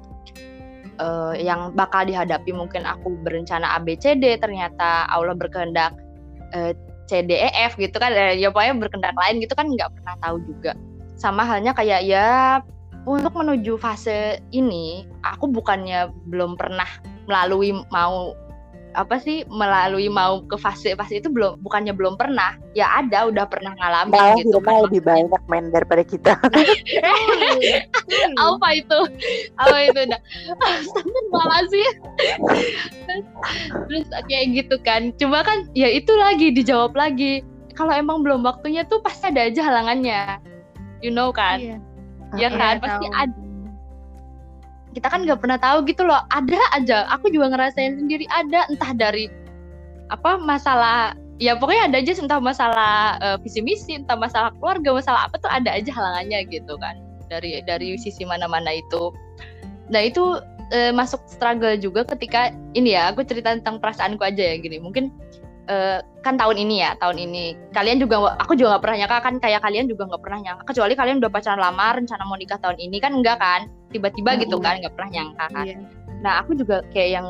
[1.02, 5.94] uh, yang bakal dihadapi mungkin aku berencana ABCD ternyata Allah berkehendak
[6.54, 6.74] uh,
[7.08, 10.38] C D E F gitu kan ya pokoknya berkehendak lain gitu kan nggak pernah tahu
[10.44, 10.76] juga.
[11.18, 12.62] Sama halnya kayak ya
[13.08, 16.88] untuk menuju fase ini aku bukannya belum pernah
[17.26, 18.36] melalui mau
[18.98, 23.78] apa sih melalui mau ke fase-fase itu belum bukannya belum pernah ya ada udah pernah
[23.78, 24.90] ngalamin Malah gitu kan.
[24.90, 26.34] lebih banyak main daripada kita.
[28.42, 29.00] Apa itu?
[29.62, 30.22] Apa itu dah
[31.30, 31.88] malah sih.
[33.86, 35.14] Terus kayak gitu kan.
[35.22, 37.46] Cuma kan ya itu lagi dijawab lagi.
[37.78, 40.42] Kalau emang belum waktunya tuh pasti ada aja halangannya.
[41.06, 41.62] You know kan?
[41.62, 41.78] Iya.
[42.34, 42.82] ya kan?
[42.82, 43.22] Iya, pasti tahu.
[43.22, 43.47] ada
[44.98, 46.18] kita kan nggak pernah tahu gitu loh.
[46.34, 46.98] Ada aja.
[47.14, 48.26] Aku juga ngerasain sendiri.
[48.34, 48.66] Ada.
[48.74, 49.30] Entah dari
[50.10, 55.28] apa masalah ya pokoknya ada aja entah masalah uh, visi misi entah masalah keluarga masalah
[55.28, 56.98] apa tuh ada aja halangannya gitu kan.
[57.30, 59.14] Dari dari sisi mana-mana itu.
[59.94, 60.42] Nah itu
[60.74, 64.82] uh, masuk struggle juga ketika ini ya aku cerita tentang perasaanku aja ya gini.
[64.82, 65.14] Mungkin
[65.68, 67.56] uh, kan tahun ini ya tahun ini.
[67.72, 70.64] Kalian juga aku juga nggak pernah nyangka kan kayak kalian juga nggak pernah nyangka.
[70.74, 73.62] Kecuali kalian udah pacaran lama rencana mau nikah tahun ini kan enggak kan?
[73.92, 75.68] Tiba-tiba gitu kan nggak pernah nyangka kan.
[75.68, 75.80] Yeah.
[76.18, 77.28] nah aku juga kayak yang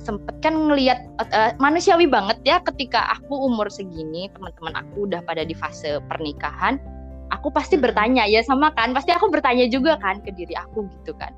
[0.00, 5.44] sempet kan ngelihat uh, manusiawi banget ya ketika aku umur segini teman-teman aku udah pada
[5.44, 6.80] di fase pernikahan
[7.32, 8.92] aku pasti bertanya ya sama kan?
[8.92, 11.32] Pasti aku bertanya juga kan ke diri aku gitu kan.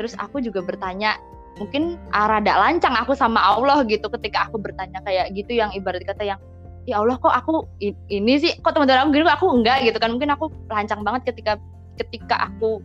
[0.00, 1.20] Terus aku juga bertanya
[1.60, 6.04] mungkin ah, rada lancang aku sama Allah gitu ketika aku bertanya kayak gitu yang ibarat
[6.04, 6.40] kata yang
[6.88, 7.68] ya Allah kok aku
[8.10, 9.78] ini sih kok teman-teman aku gini aku enggak?
[9.86, 10.10] gitu kan.
[10.14, 11.58] Mungkin aku lancang banget ketika
[12.00, 12.80] ketika aku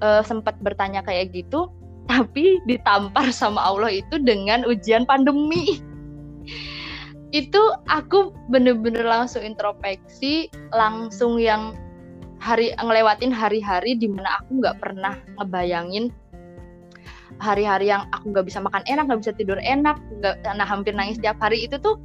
[0.00, 1.68] uh, sempat bertanya kayak gitu
[2.10, 5.80] tapi ditampar sama Allah itu dengan ujian pandemi.
[7.32, 11.72] Itu aku bener-bener langsung introspeksi langsung yang
[12.42, 16.12] hari ngelewatin hari-hari di mana aku nggak pernah ngebayangin
[17.40, 21.16] hari-hari yang aku nggak bisa makan enak nggak bisa tidur enak nggak nah hampir nangis
[21.16, 21.96] setiap hari itu tuh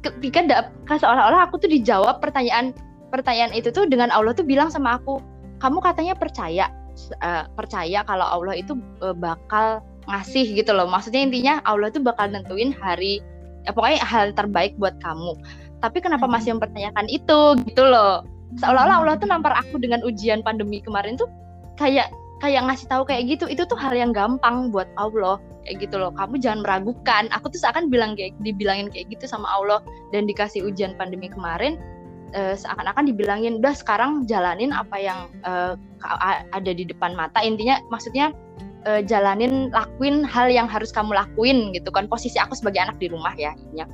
[0.00, 0.58] ketika da,
[0.88, 2.72] seolah-olah aku tuh dijawab pertanyaan
[3.12, 5.20] pertanyaan itu tuh dengan Allah tuh bilang sama aku
[5.60, 6.72] kamu katanya percaya
[7.20, 10.88] uh, percaya kalau Allah itu uh, bakal ngasih gitu loh.
[10.88, 13.20] Maksudnya intinya Allah tuh bakal nentuin hari
[13.68, 15.36] ya pokoknya hal terbaik buat kamu.
[15.80, 16.32] Tapi kenapa hmm.
[16.32, 18.24] masih mempertanyakan itu gitu loh.
[18.58, 21.30] Seolah-olah Allah tuh nampar aku dengan ujian pandemi kemarin tuh
[21.78, 22.10] kayak
[22.40, 25.38] kayak ngasih tahu kayak gitu itu tuh hal yang gampang buat Allah.
[25.68, 27.28] Kayak gitu loh kamu jangan meragukan.
[27.36, 29.84] Aku tuh seakan bilang kayak dibilangin kayak gitu sama Allah.
[30.10, 31.76] Dan dikasih ujian pandemi kemarin
[32.34, 35.76] uh, seakan-akan dibilangin udah sekarang jalanin apa yang uh,
[36.56, 37.44] ada di depan mata.
[37.44, 38.32] Intinya maksudnya
[38.88, 42.08] uh, jalanin lakuin hal yang harus kamu lakuin gitu kan.
[42.08, 43.86] Posisi aku sebagai anak di rumah ya intinya.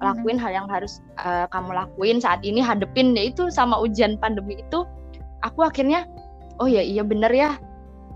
[0.00, 0.44] Lakuin hmm.
[0.46, 3.18] hal yang harus uh, kamu lakuin saat ini hadepin.
[3.18, 4.86] Ya itu sama ujian pandemi itu
[5.42, 6.06] aku akhirnya
[6.60, 7.56] oh ya iya bener ya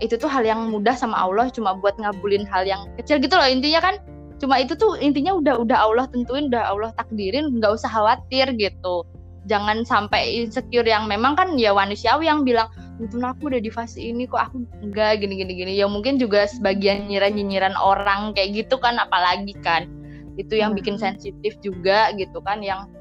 [0.03, 3.47] itu tuh hal yang mudah sama Allah cuma buat ngabulin hal yang kecil gitu loh
[3.47, 3.95] intinya kan.
[4.35, 9.07] Cuma itu tuh intinya udah udah Allah tentuin udah Allah takdirin nggak usah khawatir gitu.
[9.45, 12.67] Jangan sampai insecure yang memang kan ya manusiawi yang bilang
[12.99, 16.47] itu aku udah di fase ini kok aku enggak gini gini gini ya mungkin juga
[16.47, 19.87] sebagian nyiran nyinyiran orang kayak gitu kan apalagi kan.
[20.35, 21.03] Itu yang bikin hmm.
[21.03, 22.91] sensitif juga gitu kan yang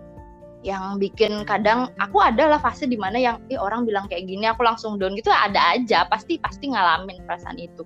[0.65, 4.65] yang bikin kadang aku adalah fase di mana yang eh, orang bilang kayak gini aku
[4.65, 7.85] langsung down gitu ada aja pasti pasti ngalamin perasaan itu.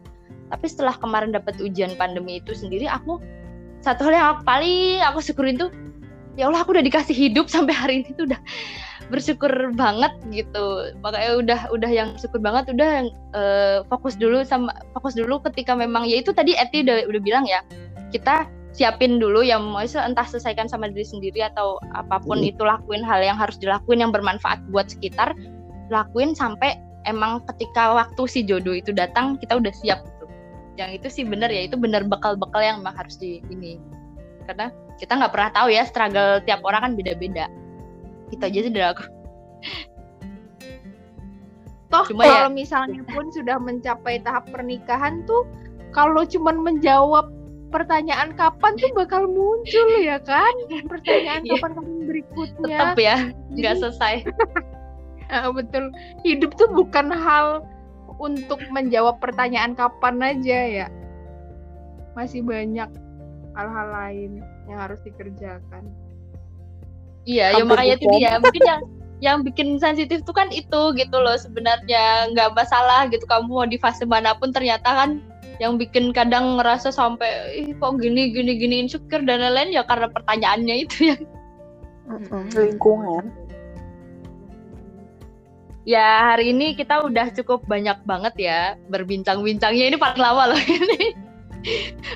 [0.49, 3.19] Tapi setelah kemarin dapat ujian pandemi itu sendiri aku
[3.83, 5.71] satu hal yang aku paling aku syukurin tuh
[6.39, 8.41] ya Allah aku udah dikasih hidup sampai hari ini tuh udah
[9.11, 10.95] bersyukur banget gitu.
[11.03, 16.07] Makanya udah udah yang syukur banget udah uh, fokus dulu sama fokus dulu ketika memang
[16.07, 17.61] ya itu tadi Eti udah udah bilang ya
[18.15, 18.47] kita
[18.77, 22.51] siapin dulu yang mau entah selesaikan sama diri sendiri atau apa pun hmm.
[22.53, 25.33] itu lakuin hal yang harus dilakuin yang bermanfaat buat sekitar
[25.89, 26.77] lakuin sampai
[27.09, 30.27] emang ketika waktu si jodoh itu datang kita udah siap gitu.
[30.77, 33.81] Yang itu sih bener ya itu bener bekal-bekal yang emang harus di ini.
[34.45, 34.69] Karena
[35.01, 37.49] kita nggak pernah tahu ya struggle tiap orang kan beda-beda.
[38.29, 39.05] Itu aja sih dari aku.
[41.89, 45.49] Toh Cuma ya- kalau misalnya pun sudah mencapai tahap pernikahan tuh
[45.97, 47.33] kalau cuman menjawab
[47.69, 50.55] pertanyaan kapan tuh bakal muncul ya kan?
[50.89, 51.53] Pertanyaan Iya.
[51.57, 52.79] kapan kapan berikutnya.
[52.81, 53.17] tetap ya
[53.53, 54.15] nggak selesai
[55.35, 55.93] ah, betul.
[56.25, 57.65] Hidup tuh bukan hal
[58.19, 60.87] untuk menjawab pertanyaan kapan aja ya.
[62.17, 62.89] Masih banyak
[63.55, 65.85] hal-hal lain yang harus dikerjakan.
[67.29, 68.41] Iya, ya makanya itu dia.
[68.41, 68.83] Mungkin yang
[69.19, 73.75] yang bikin sensitif tuh kan itu gitu loh sebenarnya nggak masalah gitu kamu mau di
[73.75, 75.19] fase mana pun ternyata kan
[75.59, 80.07] yang bikin kadang ngerasa sampai Ih, kok gini gini gini insecure dan lain-lain ya karena
[80.11, 81.17] pertanyaannya itu ya
[82.09, 83.29] Mm-mm, lingkungan
[85.89, 91.17] ya hari ini kita udah cukup banyak banget ya berbincang-bincangnya ini paling lama loh ini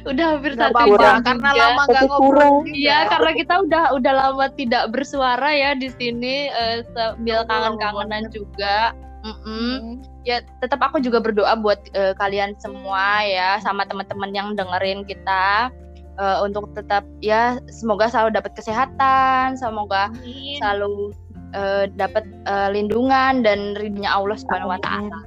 [0.06, 1.62] udah hampir satu jam karena juga.
[1.66, 2.54] lama Tapi ngobrol.
[2.70, 8.24] Iya, karena kita udah udah lama tidak bersuara ya di sini eh, sambil lama kangen-kangenan
[8.30, 8.94] juga.
[9.22, 9.42] Mm-mm.
[9.42, 10.11] Hmm.
[10.22, 15.66] Ya, tetap aku juga berdoa buat eh, kalian semua ya, sama teman-teman yang dengerin kita
[16.14, 20.62] eh, untuk tetap ya semoga selalu dapat kesehatan, semoga Amin.
[20.62, 21.10] selalu
[21.58, 25.18] eh, dapat eh, lindungan dan ridhonya Allah Subhanahu wa taala.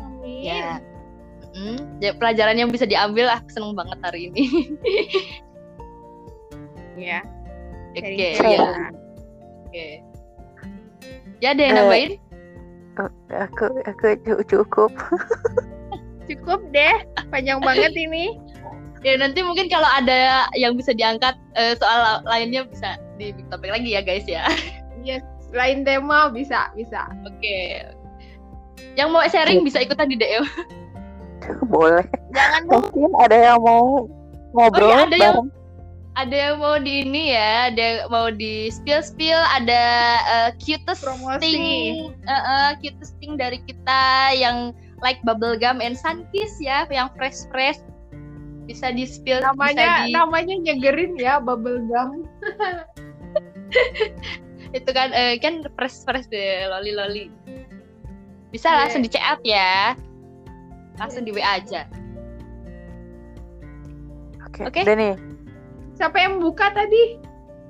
[0.00, 0.40] Amin.
[0.40, 0.80] Ya.
[1.52, 4.42] Mm, ya, pelajaran yang bisa diambil aku seneng banget hari ini.
[6.96, 7.20] Ya.
[7.92, 8.08] Oke,
[8.40, 8.88] ya.
[9.68, 10.00] Oke.
[11.44, 12.10] Ya ada yang Eh, nambahin?
[13.30, 14.92] Aku aku cu- cukup
[16.26, 16.96] Cukup deh,
[17.30, 18.34] panjang banget ini.
[19.04, 23.94] Ya nanti mungkin kalau ada yang bisa diangkat eh, soal lainnya bisa di topik lagi
[23.94, 24.42] ya guys ya.
[25.06, 25.22] Yes,
[25.54, 27.06] lain tema bisa, bisa.
[27.22, 27.78] Oke.
[28.98, 30.42] Yang mau sharing bisa ikutan di DM.
[31.70, 32.02] boleh
[32.34, 32.90] Jangan dong.
[32.90, 34.10] mungkin ada yang mau
[34.50, 35.50] ngobrol Oh, iya, ada yang- bareng
[36.16, 39.82] Ada yang mau di ini ya, ada yang mau di spill spill, ada
[40.24, 41.44] eh, cutest Promosi.
[41.44, 44.72] thing, eh, eh, cutest thing dari kita yang
[45.04, 47.76] like bubblegum and sunkiss ya, yang fresh fresh
[48.64, 52.24] bisa di spill, Namanya bisa di, namanya nyegerin ya bubble gum.
[54.76, 57.24] itu kan eh, kan fresh fresh deh loli loli
[58.50, 58.78] bisa Iya.
[58.82, 59.94] langsung di chat ya
[60.98, 61.86] langsung di WA aja
[64.42, 64.80] oke Oke.
[64.82, 65.14] udah nih
[65.96, 67.16] Siapa yang buka tadi?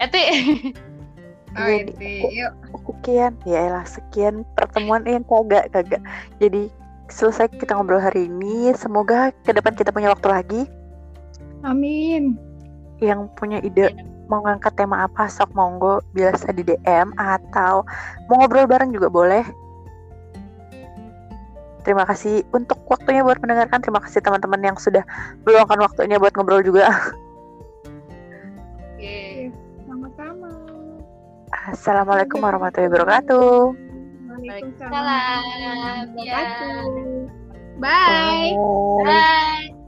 [0.03, 0.23] Eti
[1.57, 2.37] Oh, Jadi, ini.
[2.37, 2.53] Yuk.
[2.85, 6.05] sekian ya elah sekian pertemuan yang kagak kagak
[6.37, 6.69] jadi
[7.09, 10.63] selesai kita ngobrol hari ini semoga ke depan kita punya waktu lagi
[11.65, 12.37] Amin.
[13.01, 13.89] yang punya ide
[14.29, 17.87] mau ngangkat tema apa sok monggo biasa di DM atau
[18.29, 19.47] mau ngobrol bareng juga boleh
[21.87, 23.79] Terima kasih untuk waktunya buat mendengarkan.
[23.79, 25.07] Terima kasih teman-teman yang sudah
[25.47, 26.91] meluangkan waktunya buat ngobrol juga.
[31.67, 33.75] Assalamualaikum warahmatullahi wabarakatuh.
[34.31, 34.91] Waalaikumsalam.
[34.95, 36.87] warahmatullahi wabarakatuh.
[37.83, 38.55] Bye.
[38.55, 39.03] Bye.
[39.03, 39.86] Bye.